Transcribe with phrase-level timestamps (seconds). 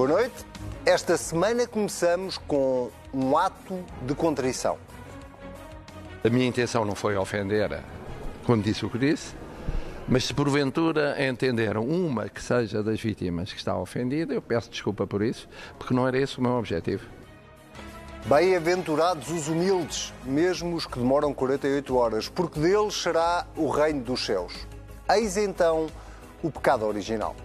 [0.00, 0.46] Boa noite.
[0.86, 4.78] Esta semana começamos com um ato de contrição.
[6.24, 7.82] A minha intenção não foi ofender
[8.46, 9.34] quando disse o que disse,
[10.08, 15.06] mas se porventura entenderam uma que seja das vítimas que está ofendida, eu peço desculpa
[15.06, 15.46] por isso,
[15.78, 17.06] porque não era esse o meu objetivo.
[18.24, 24.24] Bem-aventurados os humildes, mesmo os que demoram 48 horas, porque deles será o reino dos
[24.24, 24.66] céus.
[25.10, 25.88] Eis então
[26.42, 27.36] o pecado original.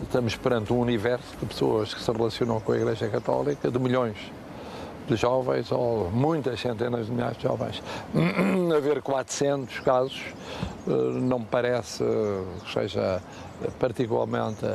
[0.00, 4.16] Estamos perante um universo de pessoas que se relacionam com a Igreja Católica, de milhões
[5.08, 7.82] de jovens, ou muitas centenas de milhares de jovens.
[8.76, 10.22] Haver 400 casos
[10.86, 12.04] eh, não me parece
[12.64, 13.20] que seja
[13.80, 14.66] particularmente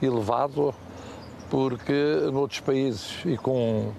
[0.00, 0.74] elevado,
[1.50, 3.92] porque noutros países e com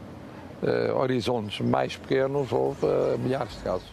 [0.64, 3.91] eh, horizontes mais pequenos houve eh, milhares de casos.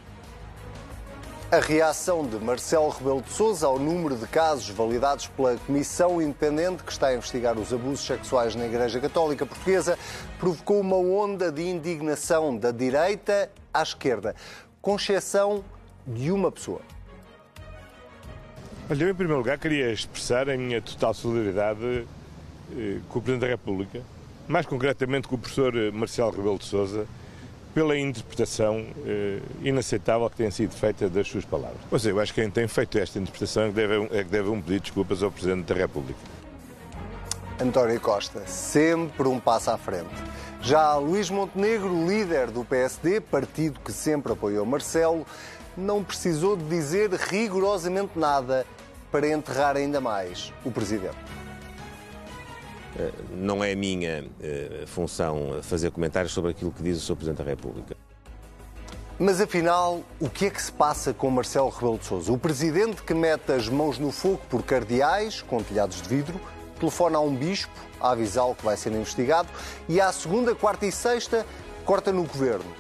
[1.51, 6.82] A reação de Marcelo Rebelo de Sousa ao número de casos validados pela Comissão Independente
[6.82, 9.99] que está a investigar os abusos sexuais na Igreja Católica Portuguesa
[10.38, 14.37] provocou uma onda de indignação da direita à esquerda,
[14.82, 15.65] com exceção
[16.07, 16.82] de uma pessoa.
[18.91, 22.07] Olha, eu, em primeiro lugar, queria expressar a minha total solidariedade
[22.76, 24.02] eh, com o Presidente da República,
[24.46, 27.07] mais concretamente com o professor eh, Marcelo Rebelo de Sousa,
[27.79, 31.79] pela interpretação eh, inaceitável que tem sido feita das suas palavras.
[31.88, 34.30] Ou seja, eu acho que quem tem feito esta interpretação é que deve, é que
[34.30, 36.18] deve um pedir desculpas ao Presidente da República.
[37.60, 40.10] António Costa, sempre um passo à frente.
[40.60, 45.24] Já Luís Montenegro, líder do PSD, partido que sempre apoiou Marcelo,
[45.76, 48.66] não precisou de dizer rigorosamente nada
[49.13, 51.38] para enterrar ainda mais o Presidente.
[52.99, 57.16] Eh, não é minha uh, função fazer comentários sobre aquilo que diz o Sr.
[57.16, 57.96] Presidente da República.
[59.21, 62.32] Mas afinal, o que é que se passa com Marcelo Rebelo de Sousa?
[62.32, 66.41] O presidente que mete as mãos no fogo por cardeais com telhados de vidro,
[66.78, 69.48] telefona a um bispo a avisá-lo que vai ser investigado
[69.88, 71.44] e à segunda, quarta e sexta
[71.84, 72.70] corta no governo.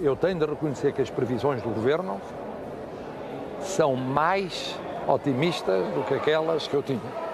[0.00, 2.20] Eu tenho de reconhecer que as previsões do governo
[3.62, 7.27] são mais otimistas do que aquelas que eu tinha.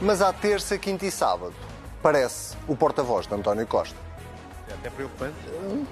[0.00, 1.54] Mas à terça, quinta e sábado,
[2.02, 3.96] parece o porta-voz de António Costa.
[4.68, 5.36] É até preocupante?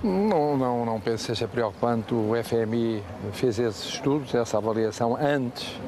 [0.03, 2.13] Não, não, não penso que seja preocupante.
[2.13, 5.81] O FMI fez esses estudos, essa avaliação antes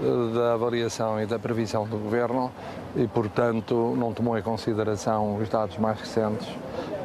[0.00, 2.50] eh, da avaliação e da previsão do Governo
[2.96, 6.48] e, portanto, não tomou em consideração os dados mais recentes.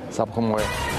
[0.09, 0.98] Sabe como é?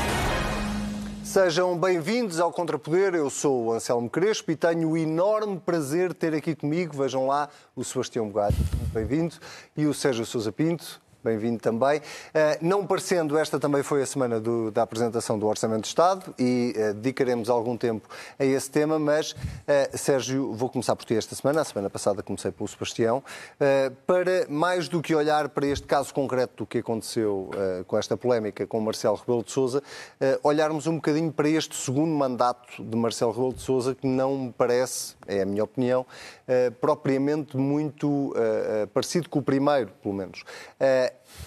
[1.30, 3.14] Sejam bem-vindos ao Contrapoder.
[3.14, 7.28] Eu sou o Anselmo Crespo e tenho o enorme prazer de ter aqui comigo, vejam
[7.28, 8.56] lá, o Sebastião Bogado,
[8.92, 9.36] bem-vindo,
[9.76, 11.98] e o Sérgio Sousa Pinto, bem-vindo também.
[11.98, 12.02] Uh,
[12.62, 16.74] não parecendo, esta também foi a semana do, da apresentação do Orçamento de Estado e
[16.76, 18.08] uh, dedicaremos algum tempo
[18.38, 19.36] a esse tema, mas, uh,
[19.96, 23.22] Sérgio, vou começar por ti esta semana, a semana passada comecei pelo Sebastião,
[24.06, 27.50] para mais do que olhar para este caso concreto do que aconteceu
[27.86, 29.82] com esta polémica com Marcelo Rebelo de Sousa,
[30.42, 34.52] olharmos um bocadinho para este segundo mandato de Marcelo Rebelo de Sousa, que não me
[34.52, 36.06] parece, é a minha opinião,
[36.80, 38.34] propriamente muito
[38.92, 40.44] parecido com o primeiro, pelo menos.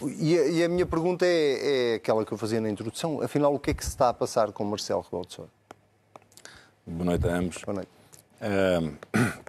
[0.01, 3.21] E a, e a, minha pergunta é, é, aquela que eu fazia na introdução.
[3.21, 5.51] Afinal, o que é que se está a passar com Marcelo Rebelo de Sousa?
[6.85, 7.63] Boa noite a ambos.
[7.63, 7.89] Boa noite.
[8.43, 8.97] Uh,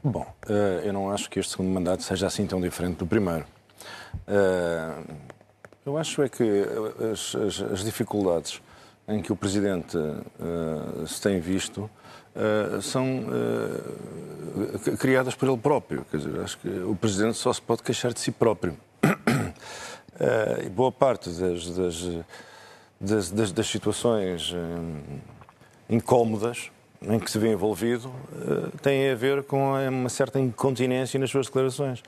[0.08, 0.52] bom, uh,
[0.84, 3.44] eu não acho que este segundo mandato seja assim tão diferente do primeiro.
[4.28, 5.04] Uh,
[5.84, 6.64] eu acho é que
[7.12, 8.62] as, as, as, dificuldades
[9.08, 9.98] em que o Presidente
[11.06, 11.90] se tem visto
[12.80, 13.26] são
[14.98, 16.06] criadas por ele próprio.
[16.10, 18.74] Quer dizer, acho que o Presidente só se pode queixar de si próprio.
[20.24, 21.68] Uh, boa parte das,
[22.98, 25.20] das, das, das situações uh,
[25.86, 26.70] incómodas
[27.02, 31.46] em que se vê envolvido uh, têm a ver com uma certa incontinência nas suas
[31.46, 32.02] declarações.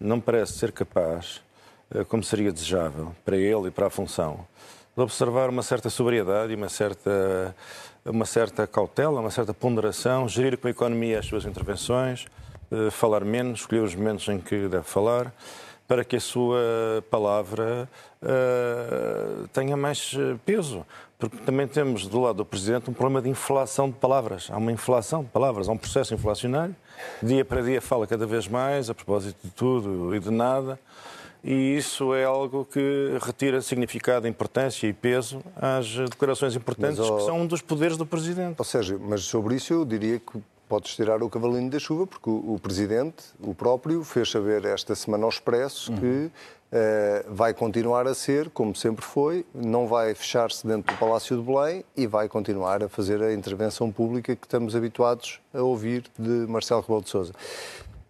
[0.00, 1.40] Não parece ser capaz,
[2.08, 4.44] como seria desejável para ele e para a função,
[4.96, 7.54] de observar uma certa sobriedade e uma certa,
[8.04, 12.26] uma certa cautela, uma certa ponderação, gerir com a economia as suas intervenções,
[12.90, 15.32] falar menos, escolher os momentos em que deve falar
[15.86, 16.58] para que a sua
[17.10, 17.88] palavra
[18.22, 20.86] uh, tenha mais eh, peso.
[21.18, 24.48] Porque também temos do lado do Presidente um problema de inflação de palavras.
[24.50, 26.74] Há uma inflação de palavras, há um processo inflacionário.
[27.22, 30.78] Dia para dia fala cada vez mais a propósito de tudo e de nada.
[31.44, 37.16] E isso é algo que retira significado, importância e peso às declarações importantes, mas, oh,
[37.16, 38.56] que são um dos poderes do Presidente.
[38.58, 40.40] Ou seja, mas sobre isso eu diria que
[40.72, 44.94] podes tirar o cavalinho da chuva, porque o, o Presidente, o próprio, fez saber esta
[44.94, 45.98] semana ao Expresso uhum.
[45.98, 46.30] que uh,
[47.34, 51.84] vai continuar a ser, como sempre foi, não vai fechar-se dentro do Palácio de Belém
[51.94, 56.80] e vai continuar a fazer a intervenção pública que estamos habituados a ouvir de Marcelo
[56.80, 57.34] Rebelo de Sousa.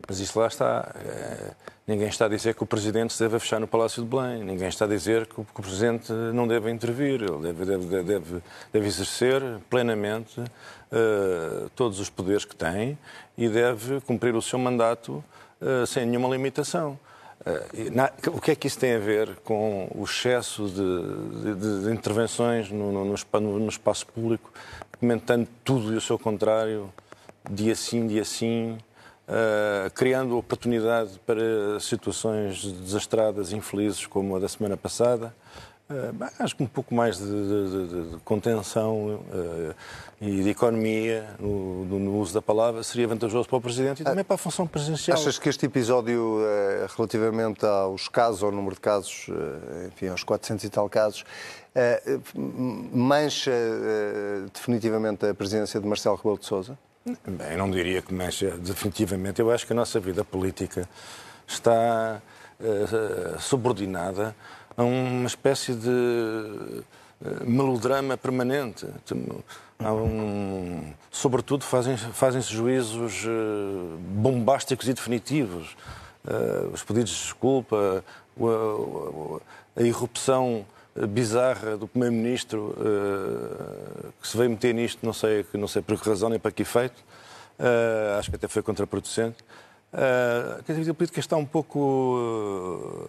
[0.07, 0.95] Mas isso lá está.
[1.05, 1.51] É,
[1.87, 4.45] ninguém está a dizer que o Presidente se deve fechar no Palácio de Belém.
[4.45, 7.23] Ninguém está a dizer que o, Presidente não deve intervir.
[7.23, 8.43] Ele deve, deve, deve,
[8.73, 12.99] deve exercer plenamente uh, todos os poderes que tem
[13.37, 15.25] e deve cumprir o seu mandato
[15.61, 16.99] uh, sem nenhuma limitação.
[17.41, 21.85] Uh, na, o que é que isso tem a ver com o excesso de, de,
[21.85, 24.53] de intervenções no, no, no, no espaço público,
[25.01, 26.93] comentando tudo e o seu contrário,
[27.51, 28.79] dia sim, dia sim,
[29.33, 35.35] uh, criando oportunidade para situações desastradas, infelizes, como a da semana passada.
[35.91, 39.75] Uh, acho que um pouco mais de, de, de contenção uh,
[40.21, 44.25] e de economia no, no, uso da palavra seria vantajoso para o Presidente e também
[44.25, 45.19] para a função presidencial.
[45.19, 46.39] Achas que este episódio,
[46.97, 49.27] relativamente aos casos, ao número de casos,
[49.89, 51.25] enfim, aos 400 e tal casos,
[52.93, 53.53] mancha
[54.55, 56.79] definitivamente a presidência de Marcelo Rebelo de Sousa?
[57.05, 59.41] Bem, não diria que mexa definitivamente.
[59.41, 60.89] Eu acho que a nossa vida política
[61.47, 62.23] está
[62.61, 64.37] uh, subordinada
[64.77, 66.85] a uma espécie de uh,
[67.45, 68.87] melodrama permanente.
[69.81, 75.77] Um, sobretudo fazem-se fazem juízos uh, bombásticos e definitivos.
[76.73, 78.05] os pedidos de desculpa,
[79.77, 80.65] a irrupção
[81.09, 86.09] bizarra do Primeiro-Ministro uh, que se veio meter nisto, não sei, não sei por que
[86.09, 87.03] razão nem para que efeito.
[87.59, 89.37] Uh, acho que até foi contraproducente.
[89.93, 93.09] Uh, a vida política está um pouco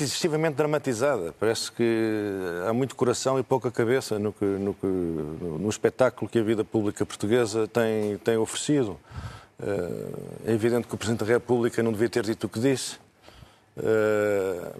[0.00, 1.34] excessivamente dramatizada.
[1.38, 2.22] Parece que
[2.68, 6.64] há muito coração e pouca cabeça no, que, no, que, no espetáculo que a vida
[6.64, 8.98] pública portuguesa tem, tem oferecido.
[10.46, 12.98] é evidente que o Presidente da República não devia ter dito o que disse.
[13.76, 14.72] Uh,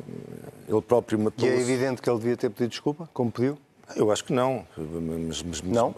[0.68, 1.46] ele próprio matou.
[1.46, 3.58] E é evidente que ele devia ter pedido desculpa, como pediu?
[3.94, 4.66] Eu acho que não.
[4.76, 5.94] Mas, mas, não?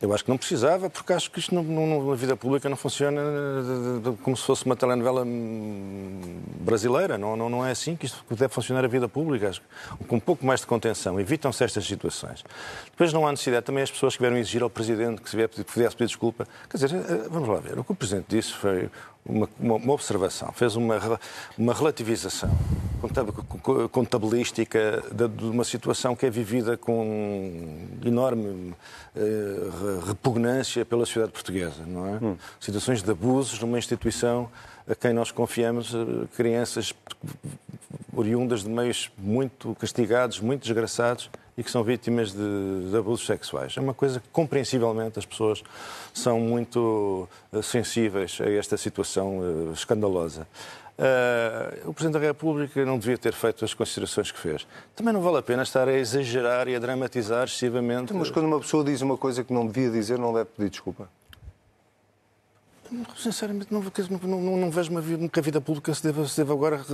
[0.00, 2.76] Eu acho que não precisava, porque acho que isto não, não, na vida pública não
[2.76, 3.20] funciona
[4.22, 5.24] como se fosse uma telenovela
[6.60, 7.16] brasileira.
[7.16, 9.48] Não, não, não é assim que isto deve funcionar a vida pública.
[9.48, 12.44] Acho que com um pouco mais de contenção evitam-se estas situações.
[12.90, 15.96] Depois não há necessidade também as pessoas que vieram exigir ao Presidente que se pudesse
[15.96, 16.46] pedir desculpa.
[16.68, 17.78] Quer dizer, eh, vamos lá ver.
[17.78, 18.90] O que o Presidente disse foi
[19.28, 21.18] uma, uma, observação, fez uma,
[21.58, 22.50] uma relativização
[23.92, 28.74] contabilística de, uma situação que é vivida com enorme
[29.14, 29.20] eh,
[30.06, 32.18] repugnância pela sociedade portuguesa, não é?
[32.22, 32.36] Hum.
[32.58, 34.48] Situações de abusos numa instituição
[34.88, 36.94] a quem nós confiamos, eh, crianças
[38.12, 43.74] oriundas de meios muito castigados, muito desgraçados e que são vítimas de, de, abusos sexuais.
[43.76, 45.62] É uma coisa que, compreensivelmente, as pessoas
[46.12, 50.46] são muito uh, sensíveis a esta situação uh, escandalosa.
[50.98, 54.66] Uh, o Presidente da República não devia ter feito as considerações que fez.
[54.94, 58.14] Também não vale a pena estar a exagerar e a dramatizar excessivamente.
[58.14, 61.08] Mas quando uma pessoa diz uma coisa que não devia dizer, não deve pedir desculpa.
[63.16, 66.52] Sinceramente, não, não, não, não vejo uma que a vida pública se deva, se deva
[66.52, 66.84] agora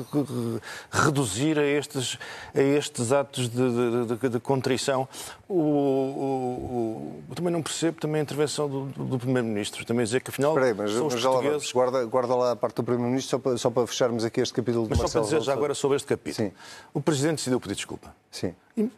[0.90, 2.18] reduzir a estes,
[2.54, 5.08] a estes atos de, de, de, de contrição.
[5.48, 9.84] O, o, o, também não percebo também a intervenção do, do Primeiro-Ministro.
[9.84, 11.72] Também dizer que, afinal, Espera aí, mas, são os mas portugueses...
[11.72, 14.86] guarda, guarda lá a parte do Primeiro-Ministro só para, só para fecharmos aqui este capítulo
[14.88, 16.48] mas de Marcelo só para dizer já agora sobre este capítulo.
[16.48, 16.54] Sim.
[16.94, 18.14] O Presidente decidiu pedir desculpa.
[18.30, 18.54] Sim.
[18.76, 18.90] E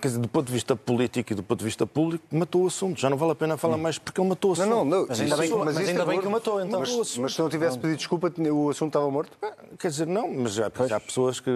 [0.00, 2.66] quer dizer, do ponto de vista político e do ponto de vista público, matou o
[2.66, 3.00] assunto.
[3.00, 4.68] Já não vale a pena falar mais porque ele matou o assunto.
[4.68, 5.06] Não, não, não.
[5.08, 6.80] Mas ainda bem, mas mas ainda bem que o matou, então.
[6.80, 9.32] Mas, mas, se não tivesse pedido desculpa, o assunto estava morto?
[9.78, 11.50] Quer dizer, não, mas já, já há pessoas que.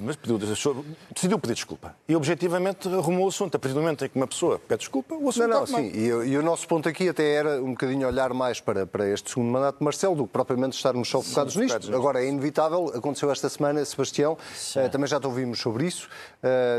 [0.00, 1.94] Mas pediu, decidiu pedir desculpa.
[2.08, 3.54] E objetivamente arrumou o assunto.
[3.56, 5.90] A partir do momento em que uma pessoa pede desculpa, o assunto Não, não, sim.
[5.94, 9.30] E, e, o nosso ponto aqui até era um bocadinho olhar mais para, para este
[9.30, 11.94] segundo mandato de Marcelo do que propriamente estarmos só focados nisto.
[11.94, 16.08] Agora, é inevitável, aconteceu esta semana, Sebastião, uh, também já te ouvimos sobre isso.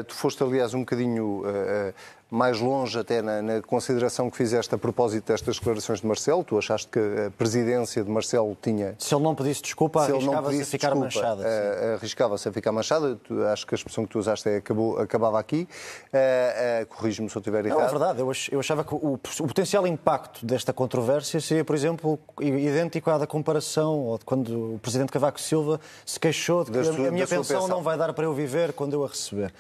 [0.08, 1.94] Tu foste, aliás, um bocadinho uh,
[2.36, 6.44] mais longe até na, na, consideração que fizeste a propósito destas declarações de Marcelo.
[6.44, 8.96] Tu achaste que a presidência de Marcelo tinha...
[9.00, 11.44] Se ele não pedisse desculpa, arriscava-se a ficar desculpa, manchada.
[11.44, 13.16] Uh, arriscava-se a ficar manchada.
[13.24, 15.68] Tu, acho que a expressão que tu usaste é, acabou, acabava aqui.
[16.14, 17.80] Uh, uh, Corrijo-me se eu estiver errado.
[17.80, 18.20] Não, é verdade.
[18.20, 23.18] Eu, eu achava que o, o, potencial impacto desta controvérsia seria, por exemplo, idêntico à
[23.18, 27.12] da comparação ou de quando o presidente Cavaco Silva se queixou de que a, a
[27.12, 29.54] minha pensão não vai dar para eu viver quando eu a receber.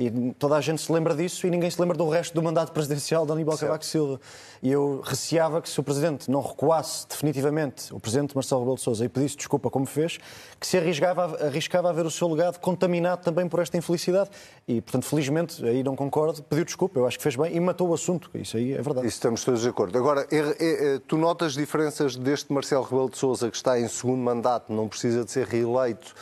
[0.00, 2.72] E toda a gente se lembra disso e ninguém se lembra do resto do mandato
[2.72, 4.18] presidencial de Aníbal Cavaco Silva.
[4.62, 8.82] E eu receava que se o Presidente não recuasse definitivamente, o Presidente Marcelo Rebelo de
[8.82, 10.18] Sousa, e pedisse desculpa como fez,
[10.58, 14.30] que se arriscava, arriscava a ver o seu legado contaminado também por esta infelicidade.
[14.66, 17.90] E, portanto, felizmente, aí não concordo, pediu desculpa, eu acho que fez bem e matou
[17.90, 18.30] o assunto.
[18.32, 19.06] Isso aí é verdade.
[19.06, 19.98] Isso estamos todos de acordo.
[19.98, 23.86] Agora, é, é, é, tu notas diferenças deste Marcelo Rebelo de Sousa, que está em
[23.86, 26.14] segundo mandato, não precisa de ser reeleito,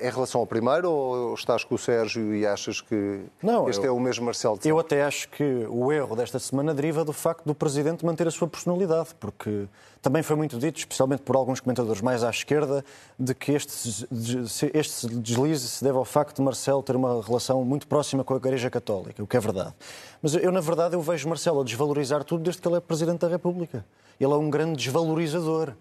[0.00, 3.88] em relação ao primeiro ou estás com o Sérgio e achas que não, este eu,
[3.88, 7.44] é o mesmo Marcelo Eu até acho que o erro desta semana deriva do facto
[7.44, 9.66] do Presidente manter a sua personalidade, porque
[10.00, 12.84] também foi muito dito, especialmente por alguns comentadores mais à esquerda,
[13.18, 14.08] de que este,
[14.72, 18.36] este deslize se deve ao facto de Marcelo ter uma relação muito próxima com a
[18.38, 19.74] Igreja Católica, o que é verdade.
[20.22, 23.20] Mas eu, na verdade, eu vejo Marcelo a desvalorizar tudo desde que ele é Presidente
[23.20, 23.84] da República.
[24.18, 25.74] Ele é um grande desvalorizador.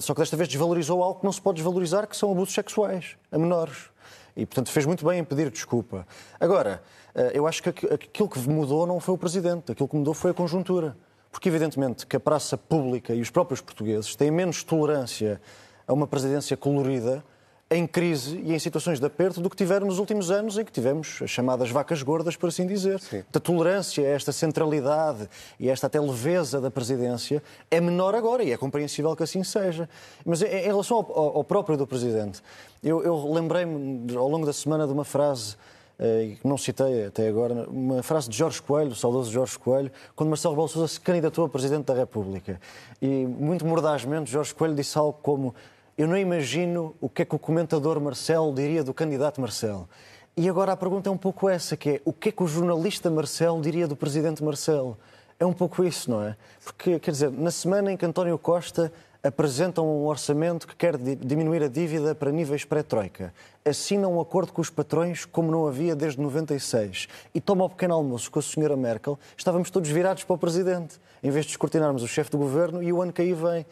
[0.00, 3.16] Só que desta vez desvalorizou algo que não se pode desvalorizar, que são abusos sexuais
[3.30, 3.90] a menores.
[4.34, 6.06] E, portanto, fez muito bem em pedir desculpa.
[6.40, 6.82] Agora,
[7.14, 10.30] eh, eu acho que aquilo que mudou não foi o Presidente, aquilo que mudou foi
[10.30, 10.96] a conjuntura.
[11.30, 15.40] Porque, evidentemente, que a praça pública e os próprios portugueses têm menos tolerância
[15.86, 17.22] a uma presidência colorida
[17.70, 20.72] em crise e em situações de aperto do que tiveram nos últimos anos, em que
[20.72, 22.98] tivemos as chamadas vacas gordas, por assim dizer.
[23.00, 23.22] Sim.
[23.32, 25.28] A tolerância a esta centralidade
[25.60, 29.88] e esta até leveza da presidência é menor agora e é compreensível que assim seja.
[30.24, 32.42] Mas em relação ao, ao próprio do presidente,
[32.82, 35.56] eu, eu lembrei-me ao longo da semana de uma frase
[35.98, 39.90] eh, que não citei até agora, uma frase de Jorge Coelho, o saudoso Jorge Coelho,
[40.14, 42.60] quando Marcelo Rebelo Sousa se candidatou a Presidente da República.
[43.02, 45.54] E, muito mordazmente, Jorge Coelho disse algo como
[45.98, 49.88] eu não imagino o que é que o comentador Marcelo diria do candidato Marcelo.
[50.36, 52.46] E agora a pergunta é um pouco essa, que é o que é que o
[52.46, 54.96] jornalista Marcelo diria do presidente Marcelo?
[55.40, 56.36] É um pouco isso, não é?
[56.64, 58.92] Porque, quer dizer, na semana em que António Costa
[59.24, 64.60] apresenta um orçamento que quer diminuir a dívida para níveis pré-troika, assina um acordo com
[64.60, 68.76] os patrões como não havia desde 96 e toma o pequeno almoço com a senhora
[68.76, 72.80] Merkel, estávamos todos virados para o presidente, em vez de descortinarmos o chefe do governo
[72.80, 73.66] e o ano que aí vem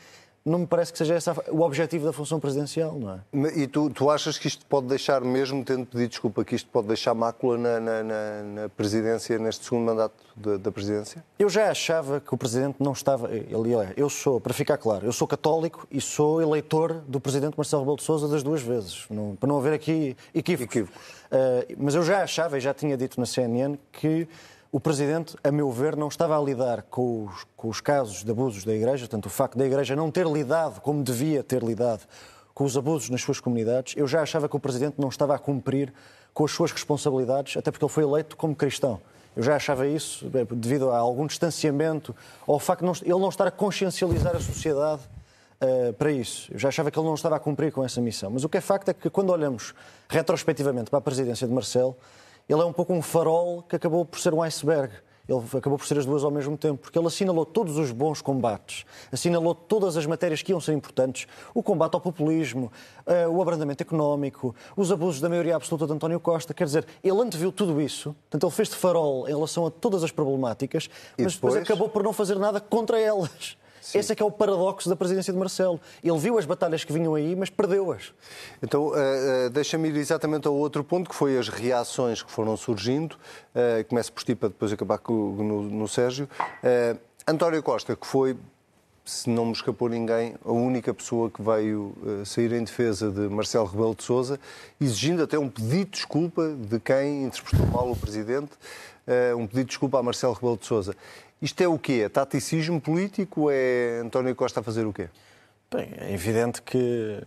[0.47, 3.59] não me parece que seja esse o objetivo da função presidencial, não é?
[3.59, 6.87] E tu, tu achas que isto pode deixar, mesmo tendo pedido desculpa, que isto pode
[6.87, 11.25] deixar mácula na, na, na, na presidência, neste segundo mandato da, da, presidência?
[11.37, 13.29] Eu já achava que o presidente não estava.
[13.35, 17.57] Ele é, eu sou, para ficar claro, eu sou católico e sou eleitor do presidente
[17.57, 20.77] Marcelo Rebelo de Sousa das duas vezes, não, para não haver aqui equívocos.
[20.77, 20.97] equívocos.
[21.27, 24.29] Uh, mas eu já achava, e já tinha dito na CNN, que
[24.77, 28.31] o Presidente, a meu ver, não estava a lidar com os, com os casos de
[28.31, 32.03] abusos da Igreja, tanto o facto da Igreja não ter lidado como devia ter lidado
[32.53, 33.95] com os abusos nas suas comunidades.
[33.97, 35.95] Eu já achava que o Presidente não estava a cumprir
[36.35, 39.01] com as suas responsabilidades, até porque ele foi eleito como cristão.
[39.35, 42.15] Eu já achava isso, devido a algum distanciamento,
[42.47, 45.01] ao facto de ele não estar a consciencializar a sociedade
[45.59, 46.53] uh, para isso.
[46.53, 48.31] Eu já achava que ele não estava a cumprir com essa missão.
[48.31, 49.75] Mas o que é facto é que, quando olhamos
[50.07, 51.97] retrospectivamente para a presidência de Marcelo,
[52.49, 54.93] ele é um pouco um farol que acabou por ser um iceberg.
[55.29, 58.23] Ele acabou por ser as duas ao mesmo tempo, porque ele assinalou todos os bons
[58.23, 62.71] combates, assinalou todas as matérias que iam ser importantes: o combate ao populismo,
[63.05, 66.55] uh, o abrandamento económico, os abusos da maioria absoluta de António Costa.
[66.55, 70.05] Quer dizer, ele anteviu tudo isso, portanto, ele fez de farol em relação a todas
[70.05, 70.89] as problemáticas,
[71.19, 71.55] mas depois...
[71.55, 73.57] depois acabou por não fazer nada contra elas.
[73.87, 74.01] Sim.
[74.01, 75.81] Esse é que é o paradoxo da presidência de Marcelo.
[76.03, 78.13] Ele viu as batalhas que vinham aí, mas perdeu-as.
[78.61, 82.57] Então, uh, uh, deixa-me ir exatamente ao outro ponto, que foi as reações que foram
[82.57, 83.15] surgindo.
[83.55, 86.29] Uh, começo por ti, para depois acabar com, no, no Sérgio.
[86.65, 88.37] Uh, António Costa, que foi
[89.07, 93.21] se não me escapou ninguém, a única pessoa que veio uh, sair em defesa de
[93.29, 94.39] Marcelo Rebelo de Sousa,
[94.81, 98.51] exigindo até um pedido de desculpa de quem interpretou mal o Presidente,
[99.07, 100.97] uh, um pedido de desculpa a Marcelo Rebelo de Sousa.
[101.41, 102.03] Isto é o quê?
[102.05, 103.51] É taticismo político?
[103.51, 105.09] É António Costa a fazer o quê?
[105.71, 107.21] Bem, é evidente que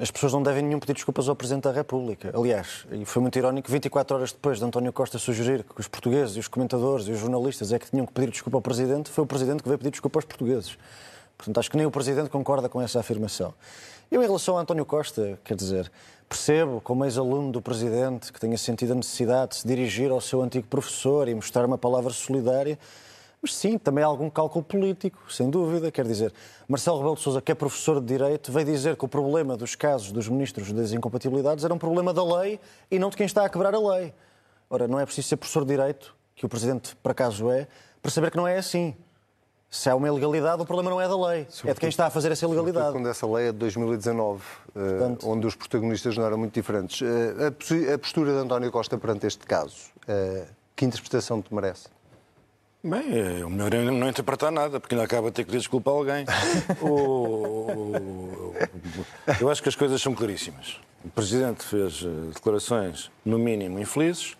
[0.00, 2.32] as pessoas não devem nenhum pedir desculpas ao Presidente da República.
[2.36, 6.36] Aliás, e foi muito irónico, 24 horas depois de António Costa sugerir que os portugueses
[6.36, 9.22] e os comentadores e os jornalistas é que tinham que pedir desculpa ao Presidente, foi
[9.24, 10.76] o Presidente que veio pedir desculpa aos portugueses.
[11.38, 13.54] Portanto, acho que nem o Presidente concorda com essa afirmação.
[14.10, 15.90] Eu, em relação a António Costa, quer dizer,
[16.28, 20.42] percebo, como ex-aluno do Presidente, que tenha sentido a necessidade de se dirigir ao seu
[20.42, 22.78] antigo professor e mostrar uma palavra solidária,
[23.44, 25.90] mas sim, também há algum cálculo político, sem dúvida.
[25.90, 26.32] Quer dizer,
[26.66, 29.74] Marcelo Rebelo de Sousa, que é professor de Direito, veio dizer que o problema dos
[29.74, 32.58] casos dos ministros das incompatibilidades era um problema da lei
[32.90, 34.14] e não de quem está a quebrar a lei.
[34.70, 37.68] Ora, não é preciso ser professor de Direito, que o Presidente, por acaso, é,
[38.00, 38.96] para saber que não é assim.
[39.68, 42.06] Se há uma ilegalidade, o problema não é da lei, Sobretudo, é de quem está
[42.06, 42.92] a fazer essa ilegalidade.
[42.92, 44.42] Quando essa lei é de 2019,
[44.74, 47.02] eh, Portanto, onde os protagonistas não eram muito diferentes.
[47.02, 51.88] Eh, a postura de António Costa perante este caso, eh, que interpretação te merece?
[52.86, 55.90] Bem, o melhor é não interpretar nada, porque ainda acaba de ter que pedir desculpa
[55.90, 56.26] a alguém.
[56.82, 58.52] o...
[59.40, 60.78] Eu acho que as coisas são claríssimas.
[61.02, 64.36] O Presidente fez eh, declarações, no mínimo, infelizes.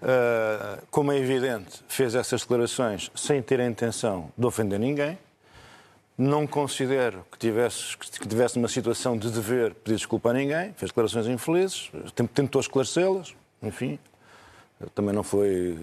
[0.00, 5.18] Eh, como é evidente, fez essas declarações sem ter a intenção de ofender ninguém.
[6.16, 10.72] Não considero que tivesse, que tivesse uma situação de dever pedir desculpa a ninguém.
[10.78, 11.92] Fez declarações infelizes,
[12.32, 13.34] tentou esclarecê-las.
[13.62, 13.98] Enfim,
[14.94, 15.76] também não foi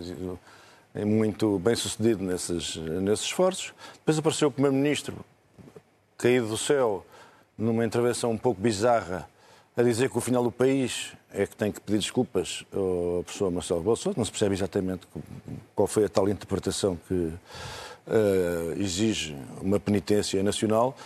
[1.06, 3.74] muito bem sucedido nesses, nesses esforços.
[3.94, 5.16] Depois apareceu o Primeiro-Ministro,
[6.18, 7.06] caído do céu,
[7.58, 9.30] numa intervenção um pouco bizarra,
[9.76, 13.52] a dizer que o final do país é que tem que pedir desculpas ao professor
[13.52, 14.20] Marcelo Bolsonaro.
[14.20, 15.08] Não se percebe exatamente
[15.76, 20.98] qual foi a tal interpretação que uh, exige uma penitência nacional.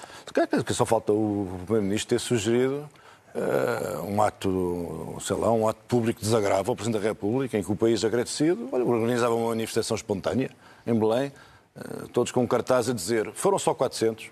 [0.71, 2.89] Só falta o Primeiro-Ministro ter sugerido
[3.35, 7.63] uh, um ato, sei lá, um ato público de desagravo ao Presidente da República, em
[7.63, 10.49] que o país agradecido olha, organizava uma manifestação espontânea
[10.85, 11.31] em Belém,
[11.75, 14.31] uh, todos com um cartaz a dizer foram só 400.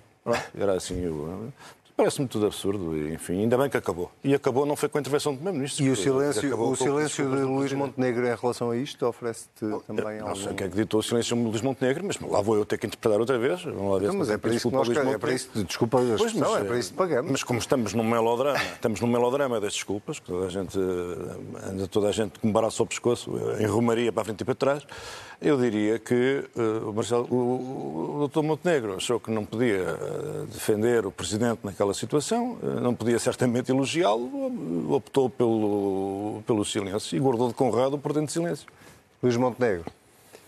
[0.57, 1.01] Era assim,
[2.01, 4.11] Parece-me tudo absurdo, enfim, ainda bem que acabou.
[4.23, 5.85] E acabou não foi com a intervenção do Primeiro-Ministro.
[5.85, 10.29] E o silêncio, o silêncio de Luís Montenegro em relação a isto oferece-te também não,
[10.29, 10.29] algum...
[10.29, 12.65] Não sei quem é que ditou o silêncio de Luís Montenegro, mas lá vou eu
[12.65, 13.63] ter que interpretar outra vez.
[13.63, 16.17] Vamos lá ver não, mas é para isso que nós é para isso, desculpa a
[16.17, 17.31] pois, mas, é para isso que pagamos.
[17.33, 21.87] Mas como estamos num melodrama, estamos num melodrama das desculpas, que toda a gente anda
[21.87, 24.55] toda a gente com um baraço ao pescoço, em romaria para a frente e para
[24.55, 24.83] trás,
[25.41, 28.43] eu diria que uh, o, Marcelo, o, o Dr.
[28.43, 33.71] Montenegro achou que não podia uh, defender o Presidente naquela situação, uh, não podia certamente
[33.71, 38.67] elogiá-lo, optou pelo, pelo silêncio e guardou de Conrado por dentro de silêncio.
[39.21, 39.91] Luís Montenegro.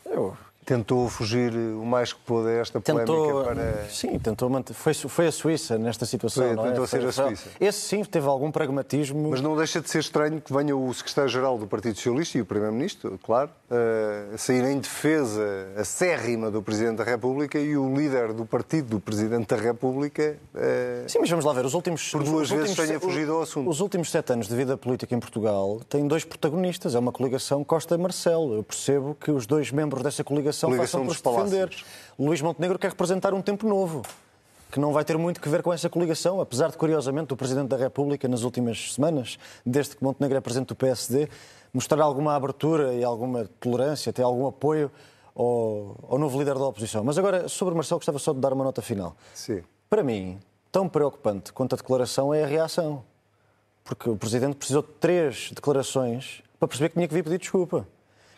[0.05, 3.89] Eu, tentou fugir o mais que pôde a esta polémica tentou, para...
[3.89, 4.73] Sim, tentou manter...
[4.73, 6.69] Foi, foi a Suíça nesta situação, foi, não é?
[6.69, 7.49] Tentou ser a Suíça.
[7.59, 9.29] Esse sim teve algum pragmatismo.
[9.29, 12.45] Mas não deixa de ser estranho que venha o secretário-geral do Partido Socialista e o
[12.45, 13.49] Primeiro-Ministro, claro,
[14.33, 15.43] a sair em defesa
[15.77, 20.37] acérrima do Presidente da República e o líder do partido do Presidente da República...
[21.07, 22.11] Sim, mas vamos lá ver, os últimos...
[22.11, 23.69] Por duas vezes últimos, tenha fugido ao assunto.
[23.69, 27.63] Os últimos sete anos de vida política em Portugal têm dois protagonistas, é uma coligação
[27.63, 28.55] Costa-Marcelo.
[28.55, 31.83] Eu percebo que os dois membros dessa coligação, coligação façam por defender.
[32.17, 34.03] Luís Montenegro quer representar um tempo novo,
[34.71, 37.69] que não vai ter muito que ver com essa coligação, apesar de, curiosamente, o Presidente
[37.69, 41.29] da República, nas últimas semanas, desde que Montenegro é Presidente do PSD,
[41.73, 44.91] mostrar alguma abertura e alguma tolerância, até algum apoio
[45.35, 47.03] ao, ao novo líder da oposição.
[47.03, 49.15] Mas agora, sobre Marcelo, gostava só de dar uma nota final.
[49.33, 49.63] Sim.
[49.89, 50.39] Para mim,
[50.71, 53.03] tão preocupante quanto a declaração é a reação.
[53.83, 57.87] Porque o Presidente precisou de três declarações para perceber que tinha que vir pedir desculpa.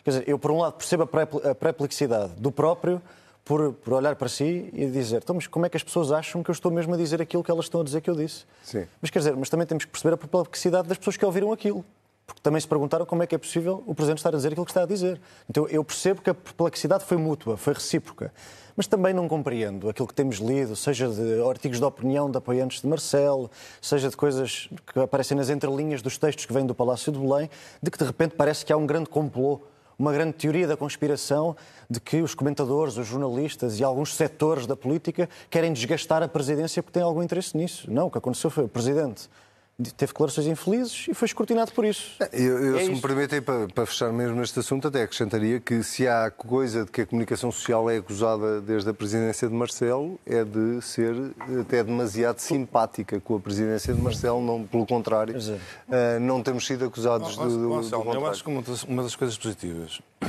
[0.06, 3.02] Quer dizer, eu, por um lado, percebo a perplexidade do próprio
[3.44, 6.44] por, por, olhar para si e dizer, então, mas como é que as pessoas acham
[6.44, 8.44] que eu estou mesmo a dizer aquilo que elas estão a dizer que eu disse?
[8.62, 8.86] Sim.
[9.02, 11.84] Mas quer dizer, mas também temos que perceber a perplexidade das pessoas que ouviram aquilo.
[12.24, 14.64] Porque também se perguntaram como é que é possível o Presidente estar a dizer aquilo
[14.64, 15.20] que está a dizer.
[15.50, 18.32] Então eu percebo que a perplexidade foi mútua, foi recíproca.
[18.76, 22.80] Mas também não compreendo aquilo que temos lido, seja de artigos de opinião de apoiantes
[22.80, 23.50] de Marcelo,
[23.82, 27.50] seja de coisas que aparecem nas entrelinhas dos textos que vêm do Palácio de Belém,
[27.82, 29.62] de que de repente parece que há um grande complô
[29.98, 31.56] uma grande teoria da conspiração
[31.88, 36.82] de que os comentadores, os jornalistas e alguns setores da política querem desgastar a presidência
[36.82, 37.90] porque têm algum interesse nisso.
[37.90, 39.28] Não, o que aconteceu foi o presidente
[39.76, 42.16] teve declarações infelizes e foi escrutinado por isso.
[42.32, 42.92] Eu, eu é se isso.
[42.92, 46.90] me permitem, para, para, fechar mesmo neste assunto, até acrescentaria que se há coisa de
[46.90, 51.14] que a comunicação social é acusada desde a presidência de Marcelo, é de ser
[51.60, 56.86] até demasiado simpática com a presidência de Marcelo, não, pelo contrário, uh, não temos sido
[56.86, 58.20] acusados Bom, do, do, do contrário.
[58.20, 60.00] Eu acho que uma das, uma das coisas positivas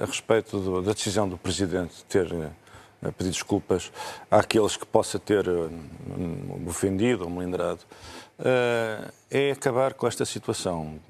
[0.00, 2.32] a respeito do, da decisão do Presidente ter
[3.02, 3.90] eh, pedido desculpas
[4.30, 7.80] àqueles que possa ter eh, ofendido ou melindrado,
[8.38, 11.00] eh, é acabar com esta situação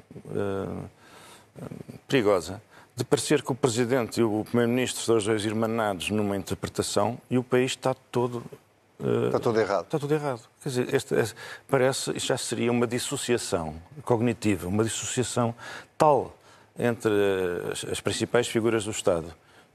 [2.09, 2.63] perigosa
[2.97, 7.37] de parecer que o Presidente e o Primeiro-Ministro são os dois irmanados numa interpretação e
[7.37, 8.43] o país está todo
[9.27, 9.85] Está tudo errado.
[9.85, 10.43] Está tudo errado.
[10.63, 11.35] Quer dizer, este, este,
[11.69, 13.75] parece, isto já seria uma dissociação
[14.05, 15.53] cognitiva, uma dissociação
[15.99, 16.37] tal
[16.79, 17.13] entre
[17.73, 19.35] as, as principais figuras do Estado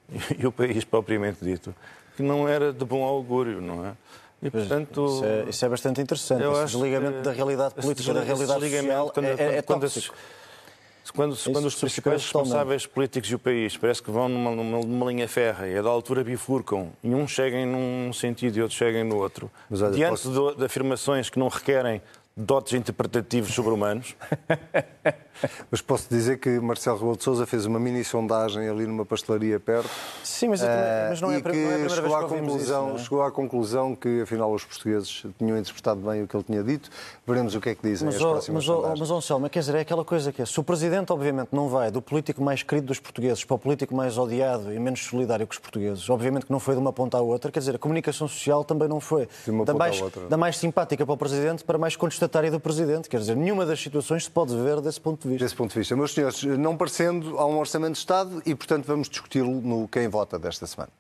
[0.38, 1.76] e o país propriamente dito,
[2.18, 3.94] que não era de bom augúrio, não é?
[4.42, 6.44] E, portanto, isso, é, isso é bastante interessante.
[6.44, 9.82] Esse desligamento da realidade política da realidade social quando, é, é, é quando.
[9.82, 15.06] Quando, quando, quando os principais responsáveis políticos do país parece que vão numa, numa, numa
[15.12, 19.04] linha férrea e a da altura bifurcam e uns cheguem num sentido e outros cheguem
[19.04, 20.52] no outro, olha, diante posso...
[20.52, 22.02] de, de afirmações que não requerem
[22.36, 24.16] dotes interpretativos sobre-humanos.
[25.72, 29.60] Mas posso dizer que Marcelo Rebelo de Sousa fez uma mini sondagem ali numa pastelaria
[29.60, 29.90] perto.
[30.24, 30.76] Sim, mas, também,
[31.10, 33.04] mas não, é, que não é a primeira chegou vez que à conclusão, isso, é?
[33.04, 36.90] Chegou à conclusão que, afinal, os portugueses tinham interpretado bem o que ele tinha dito.
[37.26, 39.00] Veremos o que é que dizem mas, as próximas mas.
[39.00, 41.92] Mas, Anselmo, quer dizer, é aquela coisa que é, se o Presidente, obviamente, não vai
[41.92, 45.54] do político mais querido dos portugueses para o político mais odiado e menos solidário que
[45.54, 48.28] os portugueses, obviamente que não foi de uma ponta à outra, quer dizer, a comunicação
[48.28, 49.28] social também não foi.
[49.46, 50.28] De uma da, ponta mais, à outra.
[50.28, 53.10] da mais simpática para o Presidente para mais contestatária do Presidente.
[53.10, 55.46] Quer dizer, nenhuma das situações se pode ver desse ponto de vista.
[55.46, 55.96] Desse ponto de vista.
[55.96, 60.08] Meus senhores, não parecendo, há um Orçamento de Estado e, portanto, vamos discuti-lo no Quem
[60.08, 60.92] Vota desta semana.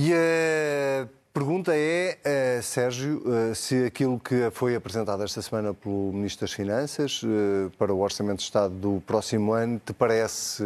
[0.00, 2.18] E a pergunta é,
[2.58, 7.70] uh, Sérgio, uh, se aquilo que foi apresentado esta semana pelo Ministro das Finanças uh,
[7.76, 10.62] para o Orçamento de Estado do próximo ano te parece,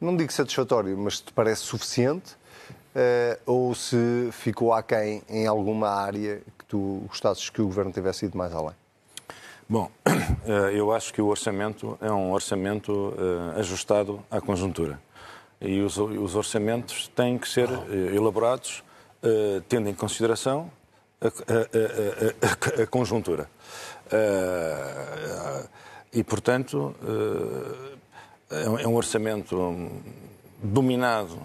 [0.00, 2.36] não digo satisfatório, mas te parece suficiente
[3.44, 8.36] ou se ficou aquém em alguma área que tu gostasses que o Governo tivesse ido
[8.36, 8.74] mais além?
[9.68, 9.90] Bom,
[10.74, 13.14] eu acho que o orçamento é um orçamento
[13.56, 15.00] ajustado à conjuntura.
[15.60, 17.68] E os, os orçamentos têm que ser
[18.14, 18.82] elaborados
[19.68, 20.70] tendo em consideração
[21.20, 23.48] a, a, a, a conjuntura.
[26.12, 26.94] e, portanto,
[28.50, 29.90] é um orçamento
[30.62, 31.38] dominado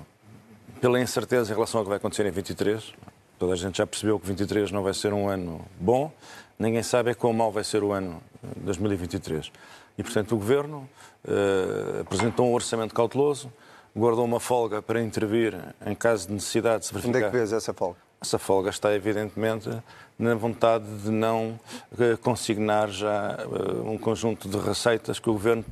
[0.79, 2.93] pela incerteza em relação ao que vai acontecer em 23.
[3.41, 6.11] Toda a gente já percebeu que 23 não vai ser um ano bom.
[6.59, 8.21] Ninguém sabe é quão mau vai ser o ano
[8.57, 9.51] 2023.
[9.97, 10.87] E, portanto, o Governo
[11.25, 13.51] uh, apresentou um orçamento cauteloso,
[13.97, 17.17] guardou uma folga para intervir em caso de necessidade de se verificar.
[17.17, 17.97] Onde é que vês essa folga?
[18.21, 19.71] Essa folga está, evidentemente,
[20.19, 21.59] na vontade de não
[21.99, 25.65] eh, consignar já uh, um conjunto de receitas que o Governo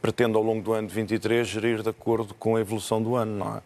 [0.00, 3.36] pretende, ao longo do ano de 23, gerir de acordo com a evolução do ano.
[3.36, 3.62] Não é?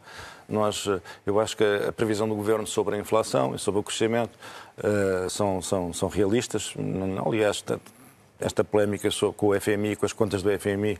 [0.48, 3.82] Nós, eh, eu acho que a previsão do Governo sobre a inflação e sobre o
[3.82, 4.32] crescimento
[4.78, 6.74] uh, são, são, são realistas.
[7.26, 7.64] Aliás,
[8.40, 10.98] esta polémica com o FMI, com as contas do FMI.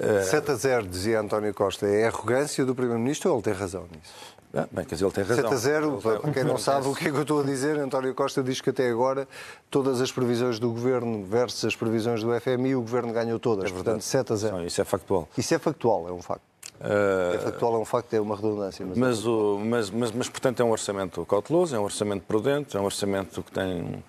[0.00, 0.22] Uh...
[0.24, 1.86] 7 a 0, dizia António Costa.
[1.86, 4.34] É arrogância do Primeiro-Ministro ou ele tem razão nisso?
[4.56, 5.50] Ah, bem, quer dizer, ele tem razão.
[5.50, 7.76] 7 a 0, para quem não sabe o que é que eu estou a dizer,
[7.76, 9.26] António Costa diz que até agora
[9.68, 13.68] todas as previsões do Governo versus as previsões do FMI, o Governo ganhou todas.
[13.68, 14.64] É Portanto, 7 a 0.
[14.64, 15.28] Isso é factual.
[15.36, 16.42] Isso é factual, é um facto.
[16.80, 18.84] É factual, é um facto, é uma redundância.
[18.84, 22.76] Mas, mas, o, mas, mas, mas, portanto, é um orçamento cauteloso, é um orçamento prudente,
[22.76, 24.02] é um orçamento que tem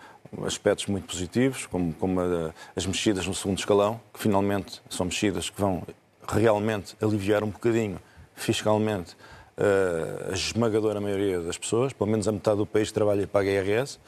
[0.45, 5.49] aspectos muito positivos, como, como a, as mexidas no segundo escalão, que finalmente são mexidas
[5.49, 5.84] que vão
[6.28, 7.99] realmente aliviar um bocadinho
[8.34, 9.15] fiscalmente
[9.58, 13.49] uh, a esmagadora maioria das pessoas, pelo menos a metade do país trabalha e paga
[13.49, 13.99] IRS,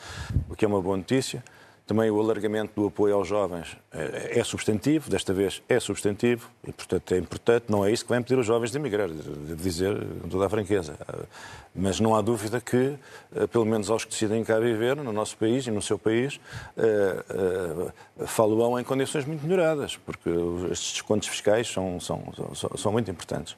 [0.49, 1.43] o que é uma boa notícia.
[1.87, 7.13] Também o alargamento do apoio aos jovens é substantivo, desta vez é substantivo, e portanto
[7.13, 10.27] é importante, não é isso que vai impedir os jovens de emigrar, devo dizer com
[10.27, 10.97] toda a franqueza.
[11.73, 12.95] Mas não há dúvida que,
[13.33, 16.41] eh, pelo menos aos que decidem cá viver, no nosso país e no seu país,
[16.75, 20.29] uh, falam em condições muito melhoradas, porque
[20.71, 22.21] estes descontos fiscais são, são,
[22.53, 23.55] são, são muito importantes.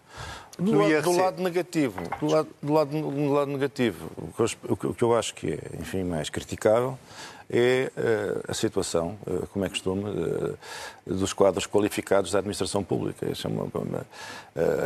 [0.60, 4.90] Do, lado, do lado negativo, do lado, do lado, do lado negativo, o que, eu,
[4.90, 7.00] o que eu acho que é, enfim, mais criticável
[7.50, 10.58] é uh, a situação, uh, como é costume, uh,
[11.06, 13.30] dos quadros qualificados da administração pública.
[13.30, 14.06] Esse é, uma, uma,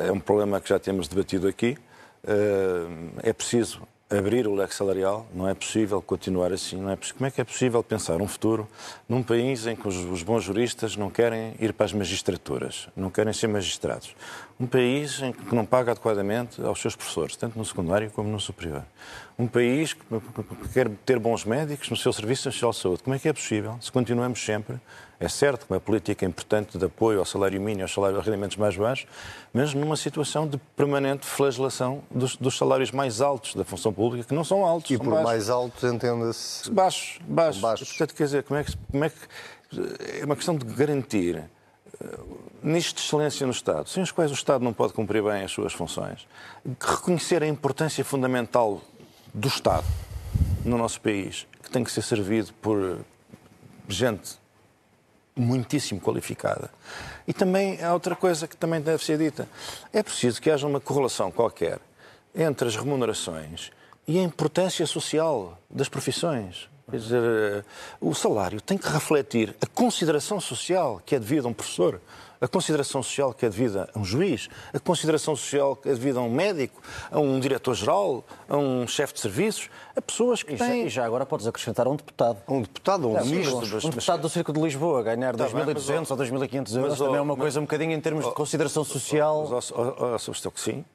[0.08, 1.78] é um problema que já temos debatido aqui.
[3.22, 3.82] é preciso
[4.18, 6.78] abrir o leque salarial, não é possível continuar assim.
[6.78, 8.68] Não é, como é que é possível pensar um futuro
[9.08, 13.10] num país em que os, os, bons juristas não querem ir para as magistraturas, não
[13.10, 14.16] querem ser magistrados?
[14.60, 18.40] Um país em que não paga adequadamente aos seus professores, tanto no secundário como no
[18.40, 18.84] superior.
[19.38, 20.02] Um país que
[20.74, 23.04] quer ter bons médicos no seu Serviço Nacional de Saúde.
[23.04, 24.80] Como é que é possível, se continuamos sempre
[25.24, 28.58] é certo que uma política importante de apoio ao salário mínimo, aos salários, aos rendimentos
[28.58, 29.08] mais baixos,
[29.54, 34.34] mas numa situação de permanente flagelação dos, dos, salários mais altos da função pública, que
[34.34, 34.92] não são altos.
[34.92, 35.24] E por baixos.
[35.24, 36.70] mais altos entenda-se.
[36.70, 37.62] Baixos, baixos.
[37.62, 37.88] baixos.
[37.90, 39.18] Portanto, quer dizer, como é, que, como é que.
[40.22, 42.20] É uma questão de garantir eh,
[42.62, 45.52] nisto de excelência no Estado, sem os quais o Estado não pode cumprir bem as
[45.52, 46.28] suas funções,
[46.80, 48.82] reconhecer a importância fundamental
[49.34, 49.86] do Estado
[50.64, 53.00] no nosso país, que tem que ser servido por
[53.88, 54.43] gente
[55.36, 56.70] muitíssimo qualificada.
[57.28, 59.48] E também há outra coisa que também deve ser dita.
[59.92, 61.80] É preciso que haja uma correlação qualquer
[62.36, 63.72] entre as remunerações
[64.08, 66.70] e a importância social das profissões.
[66.94, 67.66] Quer dizer,
[68.00, 72.00] o salário tem que refletir a consideração social que é devida a um professor,
[72.40, 76.20] a consideração social que é devida a um juiz, a consideração social que é devida
[76.20, 76.80] a um médico,
[77.10, 80.82] a um diretor-geral, a um chefe de serviços, a pessoas que e têm...
[80.82, 82.38] Já, e já agora podes acrescentar a um deputado.
[82.48, 83.58] Um deputado, um ministro.
[83.58, 87.36] Um deputado do Circo de Lisboa ganhar tá 2.200 ou 2.500 euros também é uma
[87.36, 89.48] coisa um bocadinho em termos de consideração social.
[89.50, 90.86] Mas, ó, ó, que sim,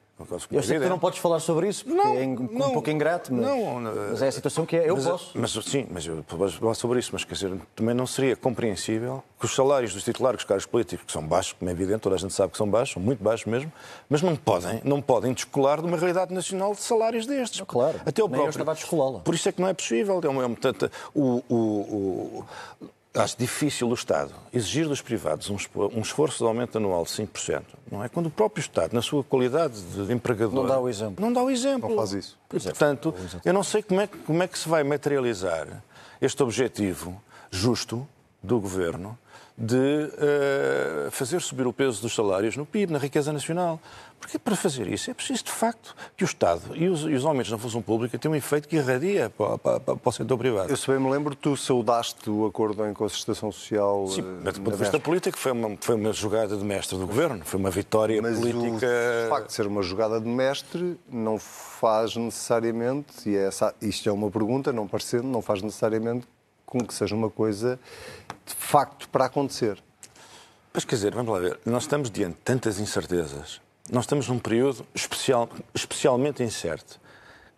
[0.51, 3.33] eu sei que tu não podes falar sobre isso, porque não, é um pouco ingrato,
[3.33, 4.89] mas, não, mas é a situação que é.
[4.89, 5.31] Eu mas, posso.
[5.33, 9.23] Mas, sim, mas eu posso falar sobre isso, mas quer dizer, também não seria compreensível
[9.39, 12.15] que os salários dos titulares dos cargos políticos, que são baixos, como é evidente, toda
[12.15, 13.71] a gente sabe que são baixos, são muito baixos mesmo,
[14.09, 17.61] mas não podem, não podem descolar de uma realidade nacional de salários destes.
[17.65, 18.47] Claro, Até o próprio.
[18.47, 19.19] eu estava a descolá-la.
[19.19, 20.19] Por isso é que não é possível.
[20.21, 20.57] É uma, é uma,
[21.15, 22.45] o, o, o
[23.19, 28.03] Acho difícil o Estado exigir dos privados um esforço de aumento anual de 5%, não
[28.03, 28.09] é?
[28.09, 30.55] Quando o próprio Estado, na sua qualidade de empregador...
[30.55, 31.25] Não dá o exemplo.
[31.25, 31.89] Não dá o exemplo.
[31.89, 32.37] Não faz isso.
[32.53, 35.83] E, portanto, eu não sei como é, como é que se vai materializar
[36.21, 38.07] este objetivo justo
[38.41, 39.17] do Governo
[39.59, 43.79] de uh, fazer subir o peso dos salários no PIB, na riqueza nacional.
[44.19, 47.25] Porque para fazer isso é preciso, de facto, que o Estado e os, e os
[47.25, 50.69] aumentos na função pública tenham um efeito que irradia para, para, para, o setor privado.
[50.69, 54.07] Eu, se bem me lembro, tu saudaste o acordo em concertação social.
[54.07, 56.97] Sim, eh, mas do ponto de vista político foi uma, foi uma jogada de mestre
[56.97, 58.87] do governo, foi uma vitória mas política.
[59.25, 64.09] O facto de ser uma jogada de mestre não faz necessariamente, e é essa, isto
[64.09, 66.27] é uma pergunta, não parecendo, não faz necessariamente
[66.65, 67.79] com que seja uma coisa
[68.45, 69.81] de facto para acontecer.
[70.73, 73.59] Mas quer dizer, vamos lá ver, nós estamos diante de tantas incertezas
[73.91, 76.99] nós estamos num período especial, especialmente incerto.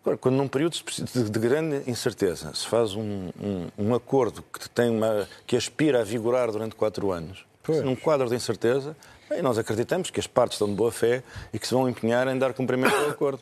[0.01, 4.67] Agora, quando num período de, de grande incerteza se faz um, um, um, acordo que,
[4.69, 7.83] tem uma, que aspira a vigorar durante quatro anos, pois.
[7.83, 8.97] num quadro de incerteza,
[9.29, 12.27] bem, nós acreditamos que as partes estão de boa fé e que se vão empenhar
[12.27, 13.41] em dar cumprimento ao acordo.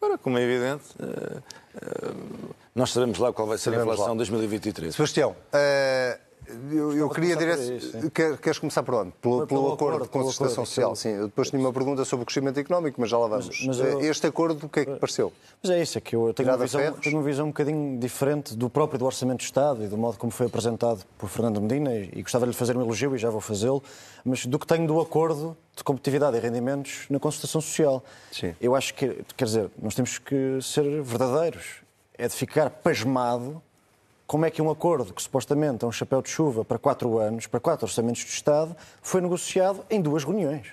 [0.00, 4.18] Agora, como é evidente, uh, uh, nós sabemos lá qual vai ser a inflação de
[4.18, 4.94] 2023.
[4.94, 6.27] Sebastião, uh,
[6.70, 8.10] eu, eu queria direto.
[8.10, 9.12] Quer, queres começar por onde?
[9.20, 10.96] Pelo, pelo, pelo acordo, acordo a concertação social.
[10.96, 13.46] Sim, eu depois tinha uma pergunta sobre o crescimento económico, mas já lá vamos.
[13.46, 14.00] Mas, mas eu...
[14.00, 15.32] Este acordo, o que é que pareceu?
[15.62, 18.56] Mas é isso, é que eu tenho uma, visão, tenho uma visão um bocadinho diferente
[18.56, 21.94] do próprio do Orçamento de Estado e do modo como foi apresentado por Fernando Medina,
[21.94, 23.82] e gostava de lhe fazer um elogio e já vou fazê-lo,
[24.24, 28.02] mas do que tenho do acordo de competitividade e rendimentos na concertação social.
[28.32, 28.54] Sim.
[28.60, 31.86] Eu acho que, quer dizer, nós temos que ser verdadeiros.
[32.20, 33.62] É de ficar pasmado
[34.28, 37.46] como é que um acordo que supostamente é um chapéu de chuva para quatro anos,
[37.46, 40.66] para quatro orçamentos de Estado, foi negociado em duas reuniões,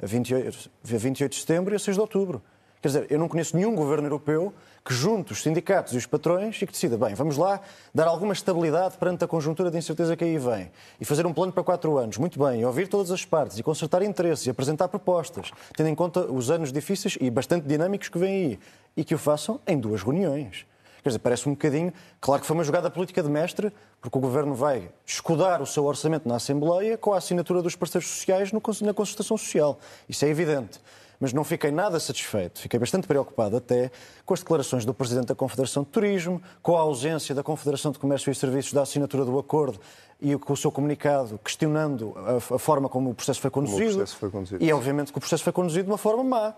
[0.00, 2.42] a 28, a 28 de setembro e a 6 de outubro.
[2.82, 4.52] Quer dizer, eu não conheço nenhum governo europeu
[4.84, 7.62] que junte os sindicatos e os patrões e que decida, bem, vamos lá
[7.94, 11.50] dar alguma estabilidade perante a conjuntura de incerteza que aí vem e fazer um plano
[11.50, 14.88] para quatro anos, muito bem, e ouvir todas as partes e consertar interesses e apresentar
[14.88, 18.58] propostas, tendo em conta os anos difíceis e bastante dinâmicos que vêm aí,
[18.98, 20.66] e que o façam em duas reuniões.
[21.02, 21.92] Quer dizer, parece um bocadinho.
[22.20, 25.84] Claro que foi uma jogada política de mestre, porque o governo vai escudar o seu
[25.84, 29.78] orçamento na Assembleia com a assinatura dos parceiros sociais na consultação social.
[30.08, 30.80] Isso é evidente.
[31.18, 33.92] Mas não fiquei nada satisfeito, fiquei bastante preocupado até
[34.26, 37.98] com as declarações do Presidente da Confederação de Turismo, com a ausência da Confederação de
[38.00, 39.78] Comércio e Serviços da assinatura do acordo
[40.20, 43.90] e com o seu comunicado questionando a, forma como o processo foi conduzido.
[43.90, 44.64] O processo foi conduzido.
[44.64, 46.54] E obviamente que o processo foi conduzido de uma forma má.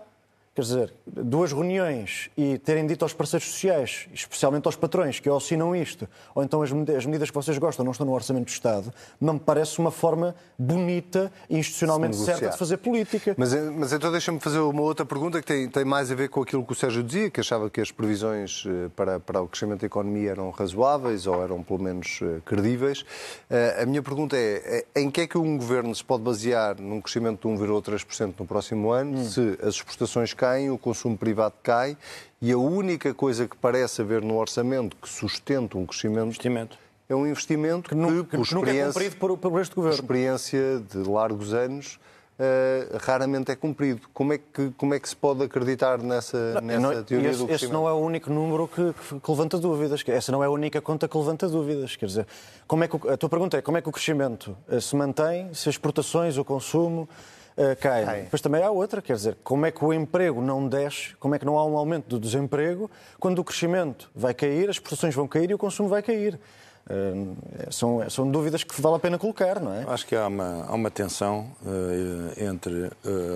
[0.55, 5.75] Quer dizer, duas reuniões e terem dito aos parceiros sociais, especialmente aos patrões, que assinam
[5.75, 9.33] isto, ou então as medidas que vocês gostam não estão no Orçamento do Estado, não
[9.33, 13.35] me parece uma forma bonita e institucionalmente certa de fazer política.
[13.37, 16.41] Mas, mas então deixa-me fazer uma outra pergunta que tem, tem mais a ver com
[16.41, 19.81] aquilo que o Sérgio dizia, que achava que as previsões eh, para, para o crescimento
[19.81, 23.05] da economia eram razoáveis ou eram pelo menos eh, credíveis.
[23.49, 27.01] Eh, a minha pergunta é, em que é que um governo se pode basear num
[27.01, 29.25] crescimento de 1,3% no próximo ano hum.
[29.25, 31.97] se as exportações caem caem, o consumo privado cai
[32.39, 36.77] e a única coisa que parece haver no orçamento que sustenta um crescimento investimento.
[37.09, 39.97] é um investimento que, que, que, que nunca é cumprido por, por este governo.
[39.97, 41.99] Por experiência de largos anos,
[42.37, 44.01] Uh, raramente é cumprido.
[44.13, 47.47] Como é que, como é que se pode acreditar nessa, nessa não, teoria esse, do
[47.47, 47.63] crescimento?
[47.63, 50.03] Esse não é o único número que, que, levanta dúvidas.
[50.05, 51.95] Essa não é a única conta que levanta dúvidas.
[51.95, 52.27] Quer dizer,
[52.67, 55.53] como é que, a tua pergunta é como é que o crescimento eh, se mantém
[55.53, 57.07] se as exportações, o consumo
[57.57, 58.05] uh, caem.
[58.05, 58.21] Cai.
[58.23, 61.39] Depois também há outra, quer dizer, como é que o emprego não desce, como é
[61.39, 62.89] que não há um aumento do desemprego
[63.19, 66.39] quando o crescimento vai cair, as prestações vão cair e o consumo vai cair.
[66.87, 67.35] Uh,
[67.71, 69.85] são, são dúvidas que vale a pena colocar, não é?
[69.87, 72.91] Acho que há uma, há uma tensão uh, entre uh,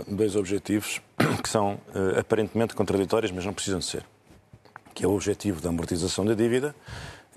[0.08, 1.01] dois objetivos
[1.41, 1.79] que são
[2.17, 4.05] aparentemente contraditórios, mas não precisam de ser.
[4.93, 6.75] Que é o objetivo da amortização da dívida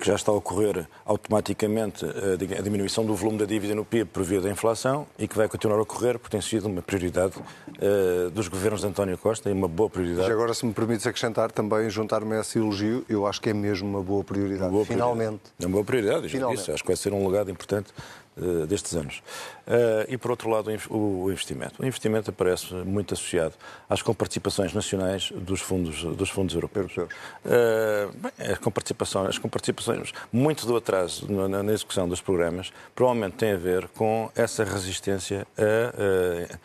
[0.02, 4.06] que já está a ocorrer automaticamente eh, a diminuição do volume da dívida no PIB
[4.06, 7.34] por via da inflação e que vai continuar a ocorrer porque tem sido uma prioridade
[7.38, 10.22] uh, dos governos de António Costa e uma boa prioridade.
[10.22, 13.54] Mas agora, se me permites acrescentar também, juntar-me a esse elogio, eu acho que é
[13.54, 15.38] mesmo uma boa prioridade, uma boa finalmente.
[15.38, 15.52] Prioridade.
[15.60, 17.92] É uma boa prioridade, já disse, acho que vai ser um legado importante
[18.66, 19.22] destes anos.
[19.66, 21.80] Uh, e, por outro lado, o investimento.
[21.80, 23.54] O investimento aparece muito associado
[23.88, 26.96] às comparticipações nacionais dos fundos, dos fundos europeus.
[26.96, 27.06] Uh,
[28.14, 33.56] bem, as, comparticipações, as comparticipações, muito do atraso na, execução dos programas, provavelmente tem a
[33.56, 36.56] ver com essa resistência a,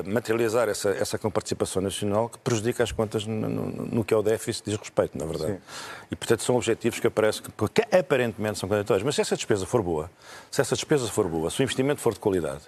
[0.00, 4.16] a materializar essa, essa comparticipação nacional que prejudica as contas no, no, no, que é
[4.16, 5.52] o déficit diz respeito, na verdade.
[5.54, 5.58] Sim.
[6.10, 9.04] E, portanto, são objetivos que aparecem, que aparentemente são contraditórios.
[9.04, 10.10] Mas se essa despesa for boa,
[10.50, 12.62] se essa despesa for boa, se o investimento for de qualidade.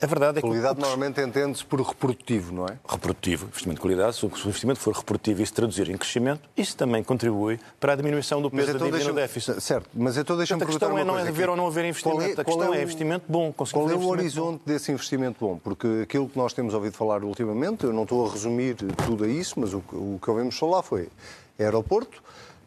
[0.00, 0.46] A verdade é que.
[0.46, 2.78] Qualidade normalmente entende-se por reprodutivo, não é?
[2.88, 4.16] Reprodutivo, investimento de qualidade.
[4.16, 7.96] Se o investimento for reprodutivo e se traduzir em crescimento, isso também contribui para a
[7.96, 9.60] diminuição do peso então da dívida no déficit.
[9.60, 10.86] Certo, mas então deixa-me perguntar.
[10.86, 12.18] A questão é não é haver ou não haver investimento.
[12.18, 13.52] Qual é, a questão é, o, é investimento bom.
[13.52, 14.72] Qual é o horizonte bom?
[14.72, 15.58] desse investimento bom?
[15.58, 19.28] Porque aquilo que nós temos ouvido falar ultimamente, eu não estou a resumir tudo a
[19.28, 21.08] isso, mas o, o que ouvimos falar foi
[21.58, 22.22] aeroporto,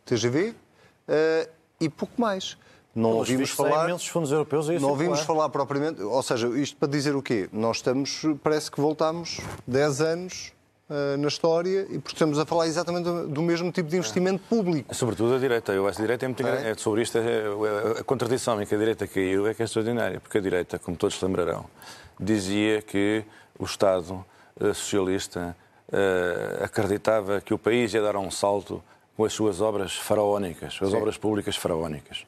[0.06, 1.50] TGV uh,
[1.80, 2.58] e pouco mais
[3.00, 3.88] Não ouvimos falar.
[3.88, 6.02] imensos fundos europeus a Não ouvimos falar propriamente.
[6.02, 7.50] Ou seja, isto para dizer o quê?
[7.52, 10.54] Nós estamos, parece que voltamos 10 anos
[10.90, 14.94] uh, na história e porque estamos a falar exatamente do, mesmo tipo de investimento público.
[14.94, 15.72] Sobretudo a direita.
[15.72, 16.72] Eu acho a direita é muito é?
[16.72, 17.18] é sobre isto.
[17.18, 20.42] É, é, a contradição em que a direita caiu é que é extraordinária, porque a
[20.42, 21.66] direita, como todos se lembrarão,
[22.20, 23.24] dizia que
[23.58, 24.26] o Estado
[24.60, 25.56] uh, socialista
[25.88, 28.84] uh, acreditava que o país ia dar um salto
[29.20, 30.96] com as suas obras faraónicas, as Sim.
[30.96, 32.26] obras públicas faraónicas,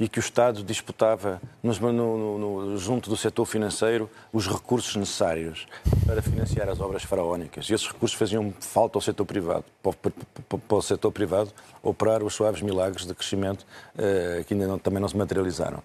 [0.00, 5.68] e que o Estado disputava no, no, no, junto do setor financeiro os recursos necessários
[6.04, 7.70] para financiar as obras faraónicas.
[7.70, 12.24] E esses recursos faziam falta ao setor privado, para, para, para o setor privado operar
[12.24, 15.80] os suaves milagres de crescimento uh, que ainda não, também não se materializaram.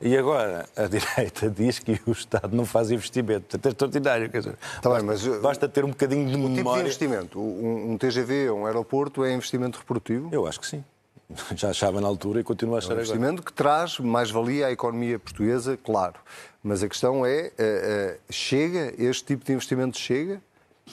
[0.00, 3.42] E agora a direita diz que o Estado não faz investimento.
[3.42, 4.30] Portanto, é extraordinário.
[4.30, 6.56] Quer dizer, tá basta, bem, mas, basta ter um bocadinho de o memória.
[6.56, 7.40] tipo de investimento?
[7.40, 10.28] Um, um TGV, um aeroporto, é investimento reprodutivo?
[10.32, 10.84] Eu acho que sim.
[11.56, 13.44] Já achava na altura e continua a achar é um investimento agora.
[13.44, 16.14] que traz mais-valia à economia portuguesa, claro.
[16.62, 20.40] Mas a questão é, uh, uh, chega, este tipo de investimento chega?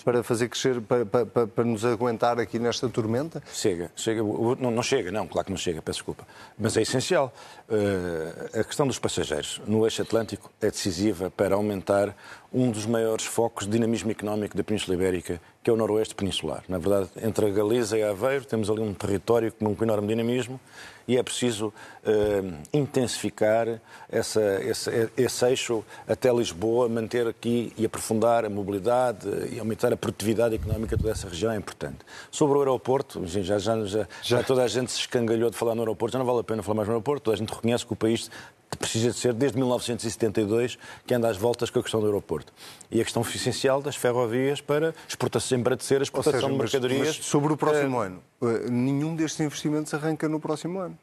[0.04, 3.42] Para fazer crescer, para, para, para, nos aguentar aqui nesta tormenta?
[3.54, 4.22] Chega, chega.
[4.22, 6.26] Não, não, chega, não, claro que não chega, peço desculpa.
[6.58, 7.34] Mas é essencial.
[7.70, 12.16] Uh, a questão dos passageiros no eixo Atlântico é decisiva para aumentar
[12.52, 16.64] um dos maiores focos de dinamismo económico da Península Ibérica, que é o noroeste peninsular.
[16.68, 20.08] Na verdade, entre a Galiza e a Aveiro, temos ali um território com um enorme
[20.08, 20.60] dinamismo
[21.08, 28.46] e é preciso uh, intensificar essa, esse, esse, eixo até Lisboa, manter aqui e aprofundar
[28.46, 31.52] a mobilidade e aumentar a produtividade económica de toda essa região.
[31.52, 32.00] É importante.
[32.32, 34.44] Sobre o aeroporto, já, já, já, já.
[34.44, 36.76] toda a gente se escangalhou de falar no aeroporto, já não vale a pena falar
[36.76, 38.30] mais no aeroporto, toda a gente reconhece que o país
[38.78, 42.54] precisa de ser desde 1972 que anda às voltas com a questão do aeroporto.
[42.92, 47.08] E a questão essencial das ferrovias para exportação, embaratecer a exportação seja, de mercadorias.
[47.08, 48.08] Mas, mas sobre o próximo é...
[48.08, 50.98] ano, eh, nenhum destes investimentos arranca no próximo ano.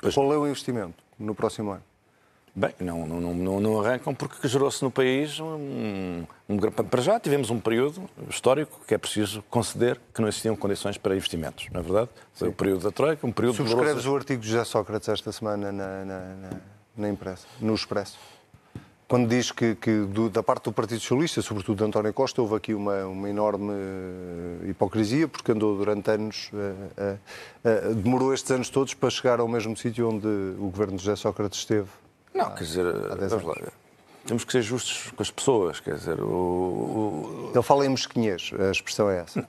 [0.00, 0.14] Pois.
[0.14, 1.91] Qual é o investimento no próximo ano?
[2.54, 7.48] Bem, não, não, não, não arrancam porque gerou-se no país um, um, Para já tivemos
[7.48, 11.82] um período histórico que é preciso conceder que não existiam condições para investimentos, não é
[11.82, 12.10] verdade?
[12.34, 13.56] Foi o período da Troika, um período...
[13.56, 16.50] Subscreves o artigo de José Sócrates esta semana na, na, na,
[16.94, 18.18] na imprensa, no Expresso?
[19.08, 22.56] Quando diz que, que do, da parte do Partido Socialista, sobretudo de António Costa, houve
[22.56, 27.18] aqui uma, uma enorme uh, hipocrisia, porque andou durante anos, uh,
[27.64, 31.16] uh, demorou estes anos todos para chegar ao mesmo sítio onde o governo de José
[31.16, 31.88] Sócrates esteve
[32.34, 32.84] não, quer dizer,
[33.28, 33.54] vamos lá.
[34.26, 36.26] Temos que ser justos com as pessoas, quer dizer, o...
[36.26, 37.50] o...
[37.52, 39.46] Ele fala em mesquinhez, a expressão é essa.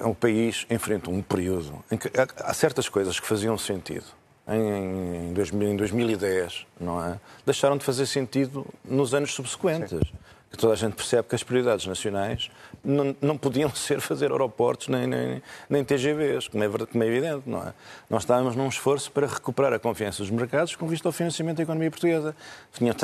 [0.00, 4.04] É um país enfrenta um período em que há certas coisas que faziam sentido
[4.46, 7.18] em, 2010, não é?
[7.44, 9.90] Deixaram de fazer sentido nos anos subsequentes.
[9.90, 12.50] Sim que toda a gente percebe que as prioridades nacionais
[12.82, 17.42] não, não podiam ser fazer aeroportos nem, nem, nem TGVs, como é, como é evidente,
[17.46, 17.74] não é?
[18.08, 21.62] Nós estávamos num esforço para recuperar a confiança dos mercados com vista ao financiamento da
[21.62, 22.34] economia portuguesa.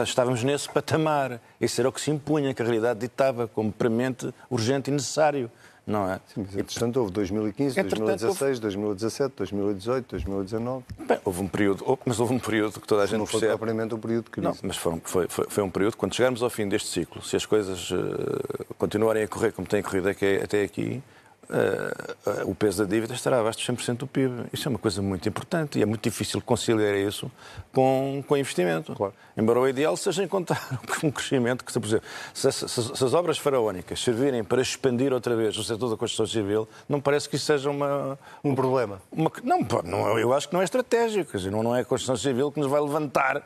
[0.05, 1.41] Estávamos nesse patamar.
[1.61, 5.51] Isso era o que se impunha, que a realidade ditava como premente, urgente e necessário
[5.87, 6.21] não é?
[6.27, 8.61] Sim, mas, entretanto, houve 2015, Entretanto, 2016, houve...
[8.61, 10.85] 2017, 2018, 2019.
[11.07, 13.59] Bem, houve um período, mas houve um período que toda a gente não foi percebe...
[13.59, 14.49] propriamente um período de crise.
[14.49, 17.37] Não, mas foi, foi, foi, foi, um período, quando chegarmos ao fim deste ciclo, se
[17.37, 21.03] as coisas uh, continuarem a correr como têm corrido até aqui,
[21.51, 24.47] uh, o peso da dívida estará abaixo de 100% do PIB.
[24.53, 27.31] Isso é uma coisa muito importante e é muito difícil conciliar isso
[27.73, 28.95] com, com investimento.
[28.95, 29.15] Claro.
[29.37, 33.39] Embora o ideal seja encontrar um crescimento que, por exemplo, se, se, se, as obras
[33.39, 37.47] faraónicas servirem para expandir outra vez o setor da construção civil, não parece que isso
[37.47, 39.01] seja uma, um problema.
[39.11, 41.33] Uma, não, não, eu acho que não é estratégico.
[41.33, 43.43] Quer dizer, não, não é a construção civil que nos vai levantar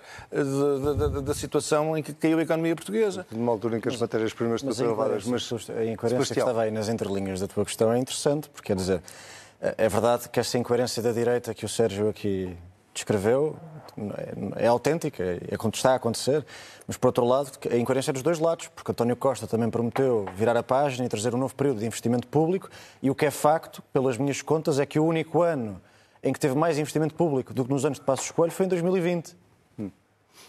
[1.25, 3.27] da situação em que caiu a economia portuguesa.
[3.31, 5.25] Numa altura em que as matérias-primas estão elevadas.
[5.27, 8.77] Mas a incoerência que estava aí nas entrelinhas da tua questão é interessante, porque quer
[8.77, 9.03] dizer,
[9.61, 12.57] é verdade que esta incoerência da direita que o Sérgio aqui
[12.95, 13.57] descreveu
[14.57, 16.45] é, é autêntica, é, é está a acontecer,
[16.87, 20.27] mas por outro lado, a incoerência é dos dois lados, porque António Costa também prometeu
[20.35, 22.69] virar a página e trazer um novo período de investimento público,
[23.03, 25.81] e o que é facto, pelas minhas contas, é que o único ano
[26.23, 28.69] em que teve mais investimento público do que nos anos de Passos Coelho foi em
[28.69, 29.37] 2020.
[29.79, 29.91] Hum.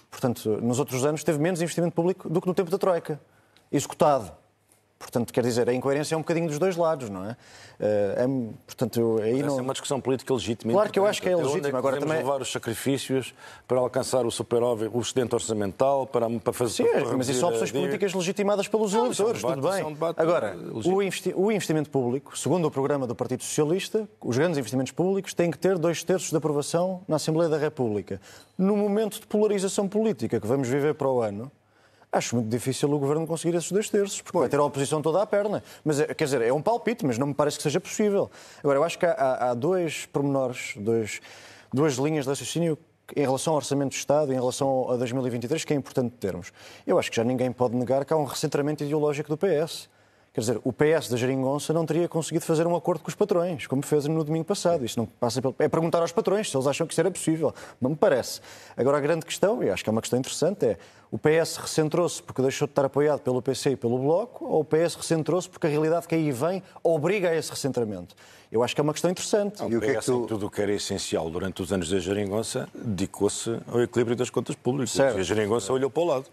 [0.09, 3.19] Portanto, nos outros anos teve menos investimento público do que no tempo da Troika,
[3.71, 4.31] executado.
[4.99, 7.37] Portanto, quer dizer, a incoerência é um bocadinho dos dois lados, não é?
[7.79, 8.27] Eh, é
[8.65, 9.57] portanto, aí não...
[9.57, 10.73] é uma discussão política legítima.
[10.73, 11.69] Claro que eu acho que é legítima.
[11.69, 13.33] É Agora também levar os sacrifícios
[13.65, 16.83] para alcançar o superávit, o excedente orçamental, para, para fazer...
[16.83, 19.95] Sim, para mas isso são opções políticas legitimadas pelos não, eleitores, é um debate, tudo
[19.95, 20.09] bem.
[20.09, 24.57] Um Agora, o, investi o investimento público, segundo o programa do Partido Socialista, os grandes
[24.57, 28.19] investimentos públicos têm que ter dois terços de aprovação na Assembleia da República.
[28.57, 31.49] No momento de polarização política que vamos viver para o ano,
[32.11, 35.21] Acho muito difícil o Governo conseguir esses dois terços, porque vai ter a oposição toda
[35.21, 35.63] à perna.
[35.85, 38.31] Mas, quer dizer, é um palpite, mas não me parece que seja possível.
[38.63, 41.21] Agora, eu acho que há, há dois pormenores, dois,
[41.71, 42.77] duas linhas de raciocínio
[43.15, 46.51] em relação ao Orçamento do Estado, em relação a 2023, que é importante termos.
[46.85, 49.87] Eu acho que já ninguém pode negar que há um recentramento ideológico do PS.
[50.39, 53.67] Quer dizer, o PS da Jeringonça não teria conseguido fazer um acordo com os patrões,
[53.67, 54.85] como fez no domingo passado.
[54.85, 55.53] Isso não passa pelo...
[55.59, 57.53] É perguntar aos patrões se eles acham que isso era possível.
[57.81, 58.39] Não me parece.
[58.77, 60.77] Agora, a grande questão, e acho que é uma questão interessante, é
[61.11, 64.63] o PS recentrou-se porque deixou de estar apoiado pelo PC e pelo Bloco, ou o
[64.63, 68.15] PS recentrou-se porque a realidade que aí vem obriga a esse recentramento?
[68.49, 69.59] Eu acho que é uma questão interessante.
[69.59, 70.25] Não, e o que é que tu...
[70.25, 74.55] tudo o que era essencial durante os anos da Jeringonça dedicou-se ao equilíbrio das contas
[74.55, 74.91] públicas.
[74.91, 75.17] Certo.
[75.17, 76.25] E a Jeringonça olhou para o lado.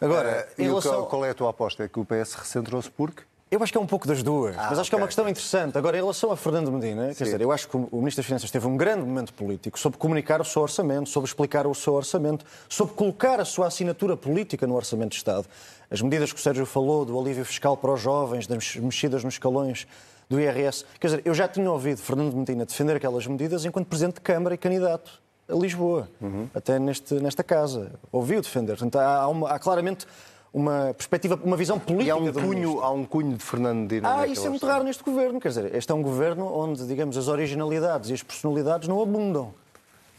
[0.00, 1.04] Agora, uh, relação...
[1.04, 1.84] qual é a tua aposta?
[1.84, 3.22] É que o PS recentrou-se porque?
[3.50, 4.88] Eu acho que é um pouco das duas, ah, mas acho okay.
[4.88, 5.78] que é uma questão interessante.
[5.78, 7.14] Agora, em relação a Fernando Medina, Sim.
[7.14, 9.98] quer dizer, eu acho que o Ministro das Finanças teve um grande momento político sobre
[9.98, 14.66] comunicar o seu orçamento, sobre explicar o seu orçamento, sobre colocar a sua assinatura política
[14.66, 15.46] no Orçamento de Estado.
[15.90, 19.34] As medidas que o Sérgio falou, do alívio fiscal para os jovens, das mexidas nos
[19.34, 19.86] escalões
[20.28, 20.84] do IRS.
[20.98, 24.54] Quer dizer, eu já tinha ouvido Fernando Medina defender aquelas medidas enquanto Presidente de Câmara
[24.54, 26.48] e candidato a Lisboa, uhum.
[26.54, 27.92] até neste, nesta casa.
[28.10, 28.72] Ouviu defender.
[28.76, 30.06] Portanto, há, uma, há claramente
[30.54, 32.06] uma perspectiva, uma visão política.
[32.06, 34.20] E há um, cunho, há um cunho de Fernando Medina.
[34.20, 35.40] Ah, isso é muito raro neste governo.
[35.40, 39.52] Quer dizer, este é um governo onde, digamos, as originalidades e as personalidades não abundam.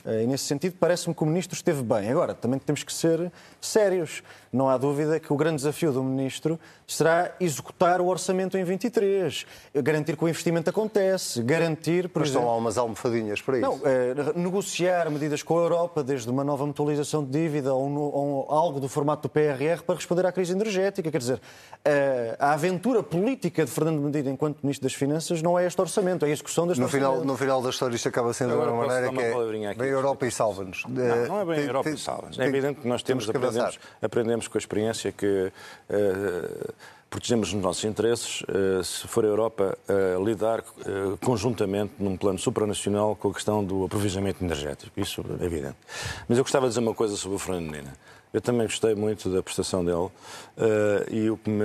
[0.06, 2.10] Eh, e nesse sentido, parece-me que o ministro esteve bem.
[2.10, 4.22] Agora, também temos que ser sérios.
[4.53, 9.45] Não há dúvida que o grande desafio do ministro será executar o orçamento em 23,
[9.76, 12.43] garantir que o investimento acontece, garantir, por Mas exemplo...
[12.43, 13.68] estão lá umas almofadinhas para isso.
[13.68, 18.01] Não, é, negociar medidas com a Europa, desde uma nova mutualização de dívida ou, no,
[18.01, 21.12] ou, algo do formato do PRR para responder à crise energética.
[21.12, 21.41] Quer dizer,
[22.39, 26.24] a, a aventura política de Fernando Medina enquanto Ministro das Finanças não é este orçamento,
[26.24, 27.12] é a execução deste no orçamento.
[27.12, 29.34] Final, no final da história isto acaba sendo de uma maneira que é
[29.96, 30.84] Europa e salva-nos.
[30.88, 32.39] Não, não é bem tem, Europa tem, e salva-nos.
[32.39, 35.52] É evidente que nós temos, temos aprendemos, aprendemos com a experiência que
[35.89, 36.74] uh,
[37.10, 40.64] protegemos os nossos interesses uh, se for a Europa uh, lidar
[41.22, 45.00] conjuntamente num plano supranacional com a questão do aprovisionamento energético.
[45.00, 45.78] Isso é evidente.
[46.28, 47.93] Mas eu gostava de dizer uma coisa sobre o Fernando Menina.
[48.34, 50.12] Eu também gostei muito da prestação dele uh,
[51.10, 51.64] e o que, me,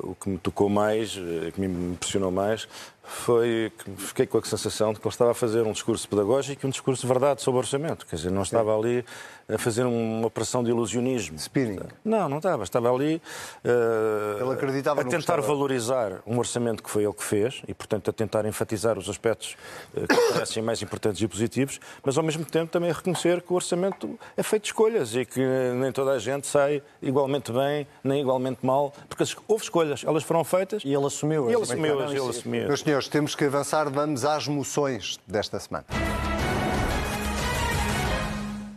[0.00, 1.18] o que me tocou mais,
[1.54, 2.68] que me impressionou mais,
[3.02, 6.64] foi que fiquei com a sensação de que ele estava a fazer um discurso pedagógico
[6.64, 8.06] e um discurso de verdade sobre o orçamento.
[8.06, 9.04] Quer dizer, não estava ali
[9.48, 11.36] a fazer uma operação de ilusionismo.
[11.36, 11.80] Spinning.
[12.04, 12.62] Não, não estava.
[12.62, 13.20] Estava ali
[13.64, 18.08] uh, ele acreditava a tentar valorizar um orçamento que foi ele que fez e, portanto,
[18.08, 19.56] a tentar enfatizar os aspectos
[19.94, 23.52] uh, que parecem mais importantes e positivos, mas, ao mesmo tempo, também a reconhecer que
[23.52, 25.40] o orçamento é feito de escolhas e que
[25.74, 30.44] nem toda a gente sai igualmente bem, nem igualmente mal, porque houve escolhas, elas foram
[30.44, 30.82] feitas.
[30.84, 31.50] E ele assumiu-as.
[31.50, 32.12] E ele assumiu-as.
[32.12, 33.88] Ele assumiu senhores, temos que avançar.
[33.88, 35.86] Vamos às moções desta semana.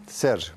[0.07, 0.53] Sérgio,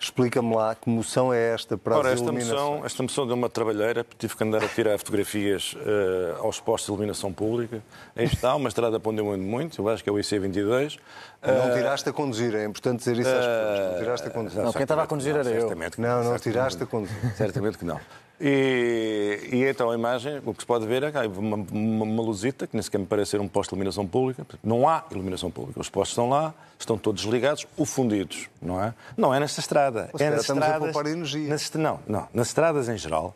[0.00, 3.50] explica-me lá que moção é esta para Ora, as esta moção, esta moção deu uma
[3.50, 7.82] trabalheira, tive que andar a tirar fotografias uh, aos postos de iluminação pública.
[8.16, 10.98] Aí está, uma estrada para onde eu ando muito, eu acho que é o IC22.
[11.42, 13.92] Não uh, tiraste a conduzir, é importante dizer isso às pessoas.
[13.92, 14.62] Não tiraste a conduzir.
[14.62, 15.70] Não, quem estava a conduzir era eu.
[15.98, 17.36] Não, não tiraste a conduzir.
[17.36, 18.00] Certamente que não.
[18.40, 22.04] E, e, então a imagem, o que se pode ver é que há uma, uma,
[22.04, 24.46] uma luzita, que nem sequer me parece ser um posto de iluminação pública.
[24.62, 25.80] Não há iluminação pública.
[25.80, 28.94] Os postos estão lá, estão todos desligados ou fundidos, não é?
[29.16, 30.08] Não é nesta estrada.
[30.12, 31.48] Ou é nas estamos estradas, a poupar energia.
[31.48, 32.28] Nas, não, não.
[32.32, 33.34] Nas estradas em geral,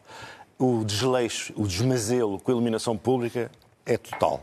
[0.58, 3.50] o desleixo, o desmazelo com a iluminação pública
[3.84, 4.42] é total.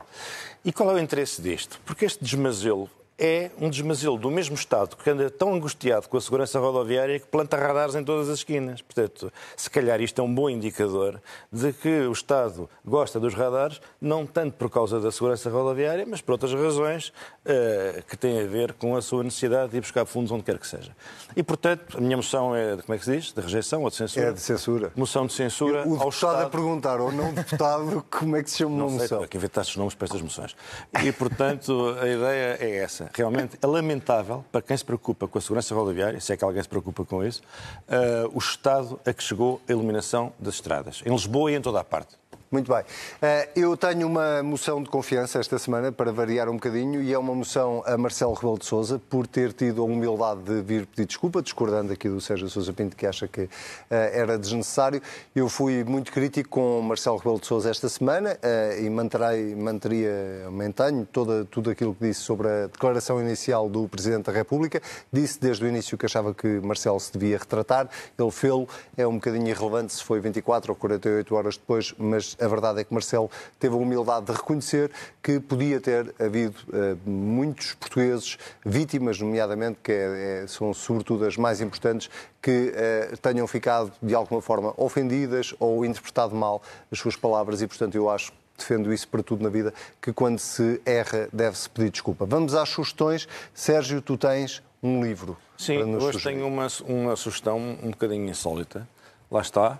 [0.65, 1.79] E qual é o interesse disto?
[1.85, 2.89] Porque este desmazelo
[3.19, 7.27] é um desmazelo do mesmo Estado que anda tão angustiado com a segurança rodoviária que
[7.27, 8.81] planta radares em todas as esquinas.
[8.81, 13.81] Portanto, se calhar isto é um bom indicador de que o Estado gosta dos radares,
[13.99, 18.45] não tanto por causa da segurança rodoviária, mas por outras razões uh, que têm a
[18.45, 20.95] ver com a sua necessidade de ir buscar fundos onde quer que seja.
[21.35, 23.33] E, portanto, a minha moção é, de, como é que se diz?
[23.33, 24.27] De rejeição ou de censura?
[24.27, 24.91] É de censura.
[24.95, 26.43] Moção de censura o ao Estado.
[26.43, 28.99] a perguntar, ou não deputado, como é que se chama uma moção?
[28.99, 30.55] Não sei, que inventaste os nomes para estas moções.
[31.03, 35.41] E, portanto, a ideia é essa realmente é lamentável para quem se preocupa com a
[35.41, 37.41] segurança rodoviária, se é que alguém se preocupa com isso,
[37.87, 41.79] uh, o estado a que chegou a iluminação das estradas, em Lisboa e em toda
[41.79, 42.17] a parte.
[42.51, 42.83] Muito bem.
[43.21, 47.17] Eh, eu tenho uma moção de confiança esta semana, para variar um bocadinho, e é
[47.17, 51.05] uma moção a Marcelo Rebelo de Sousa por ter tido a humildade de vir pedir
[51.05, 53.47] desculpa, discordando aqui do Sérgio Sousa Pinto, que acha que
[53.87, 54.99] eh, era desnecessário.
[55.35, 60.47] Eu fui muito crítico com Marcelo Rebelo de Sousa esta semana eh, e manterei, manteria,
[60.51, 64.81] mantenho toda, tudo aquilo que disse sobre a declaração inicial do Presidente da República.
[65.13, 67.87] Disse desde o início que achava que Marcelo se devia retratar.
[68.17, 68.67] Ele fê-lo.
[68.97, 72.83] É um bocadinho irrelevante se foi 24 ou 48 horas depois, mas a verdade é
[72.83, 73.29] que Marcelo
[73.59, 79.91] teve a humildade de reconhecer que podia ter havido uh, muitos portugueses, vítimas, nomeadamente, que
[79.91, 82.09] é, é, são sobretudo as mais importantes,
[82.41, 86.61] que uh, tenham ficado de alguma forma ofendidas ou interpretado mal
[86.91, 90.37] as suas palavras e, portanto, eu acho defendo isso para tudo na vida, que quando
[90.37, 92.25] se erra deve-se pedir desculpa.
[92.25, 93.27] Vamos às sugestões.
[93.53, 95.37] Sérgio, tu tens um livro.
[95.57, 96.35] Sim, hoje sugerir.
[96.35, 98.87] tenho uma, uma sugestão um bocadinho insólita.
[99.31, 99.79] Lá está.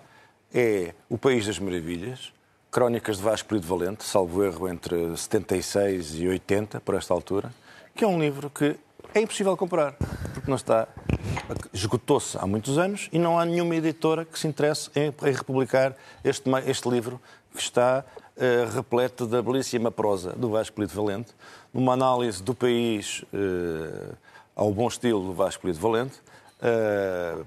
[0.54, 2.34] É O País das Maravilhas,
[2.72, 7.52] Crónicas de Vasco Lido Valente, salvo erro entre 76 e 80, por esta altura,
[7.96, 8.76] que é um livro que
[9.12, 9.94] é impossível comprar,
[10.34, 10.88] porque não está.
[11.74, 16.48] Esgotou-se há muitos anos e não há nenhuma editora que se interesse em, republicar este,
[16.68, 17.20] este livro
[17.52, 18.06] que está
[18.38, 21.34] uh, repleto da belíssima prosa do Vasco Lido Valente,
[21.74, 24.16] numa análise do país uh,
[24.56, 26.20] ao bom estilo do Vasco Lido Valente,
[26.62, 27.44] uh,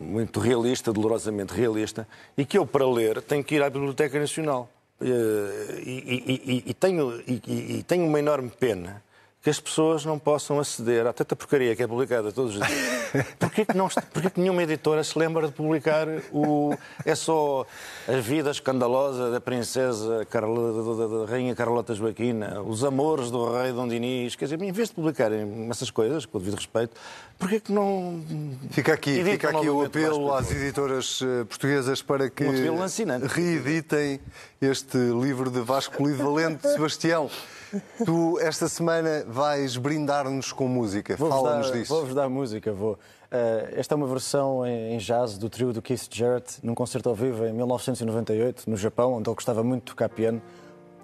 [0.00, 2.06] muito realista, dolorosamente realista,
[2.36, 4.68] e que eu, para ler, tenho que ir à Biblioteca Nacional.
[5.00, 9.02] E, e, e, e tenho, e tenho uma enorme pena
[9.46, 12.96] que as pessoas não possam aceder à tanta porcaria que é publicada todos os dias.
[13.38, 16.74] Porquê que, não, porquê que nenhuma editora se lembra de publicar o...
[17.04, 17.64] É só
[18.08, 20.72] a vida escandalosa da princesa Carla,
[21.22, 24.96] da, Rainha Carlota Joaquina, os amores do rei Dom Dinis, quer dizer, em vez de
[24.96, 26.96] publicarem essas coisas, com o devido respeito,
[27.38, 28.20] porquê que não...
[28.72, 32.86] Fica aqui, fica aqui o apelo às editoras eh, portuguesas para que um
[33.28, 34.20] reeditem
[34.60, 36.68] este livro de Vasco Lido Valente.
[36.68, 37.30] Sebastião,
[38.04, 41.16] Tu, esta semana, vais brindar-nos com música.
[41.16, 41.94] Fala-nos disso.
[41.94, 42.92] Vou-vos dar música, vou.
[42.92, 42.98] Uh,
[43.72, 47.44] esta é uma versão em, jazz do trio do Keith Jarrett, num concerto ao vivo
[47.44, 50.40] em 1998, no Japão, onde ele gostava muito de tocar piano.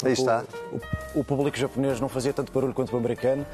[0.05, 0.45] Aí está.
[0.71, 3.45] O, o, o público japonês não fazia tanto barulho quanto o americano.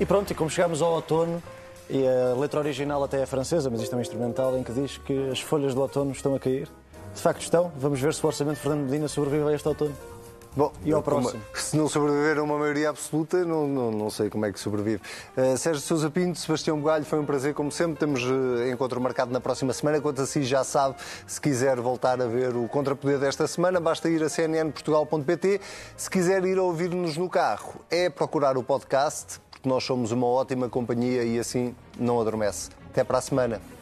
[0.00, 1.42] E pronto, e como chegámos ao outono,
[1.90, 4.98] e a letra original até é francesa, mas isto é um instrumental em que diz
[4.98, 6.68] que as folhas do outono estão a cair.
[7.14, 7.72] De facto estão.
[7.76, 9.96] Vamos ver se o orçamento de Fernando Medina sobrevive a este outono.
[10.56, 11.40] Bom, e ao próximo?
[11.54, 15.00] se não sobreviver a uma maioria absoluta, não, não, não sei como é que sobrevive.
[15.36, 17.98] Uh, Sérgio Sousa Pinto, Sebastião Bugalho, foi um prazer, como sempre.
[17.98, 20.00] Temos uh, encontro marcado na próxima semana.
[20.00, 20.96] Quanto assim, já sabe,
[21.26, 25.60] se quiser voltar a ver o Contrapoder desta semana, basta ir a cnnportugal.pt.
[25.96, 30.26] Se quiser ir a ouvir-nos no carro, é procurar o podcast, porque nós somos uma
[30.26, 32.70] ótima companhia e assim não adormece.
[32.90, 33.77] Até para a semana.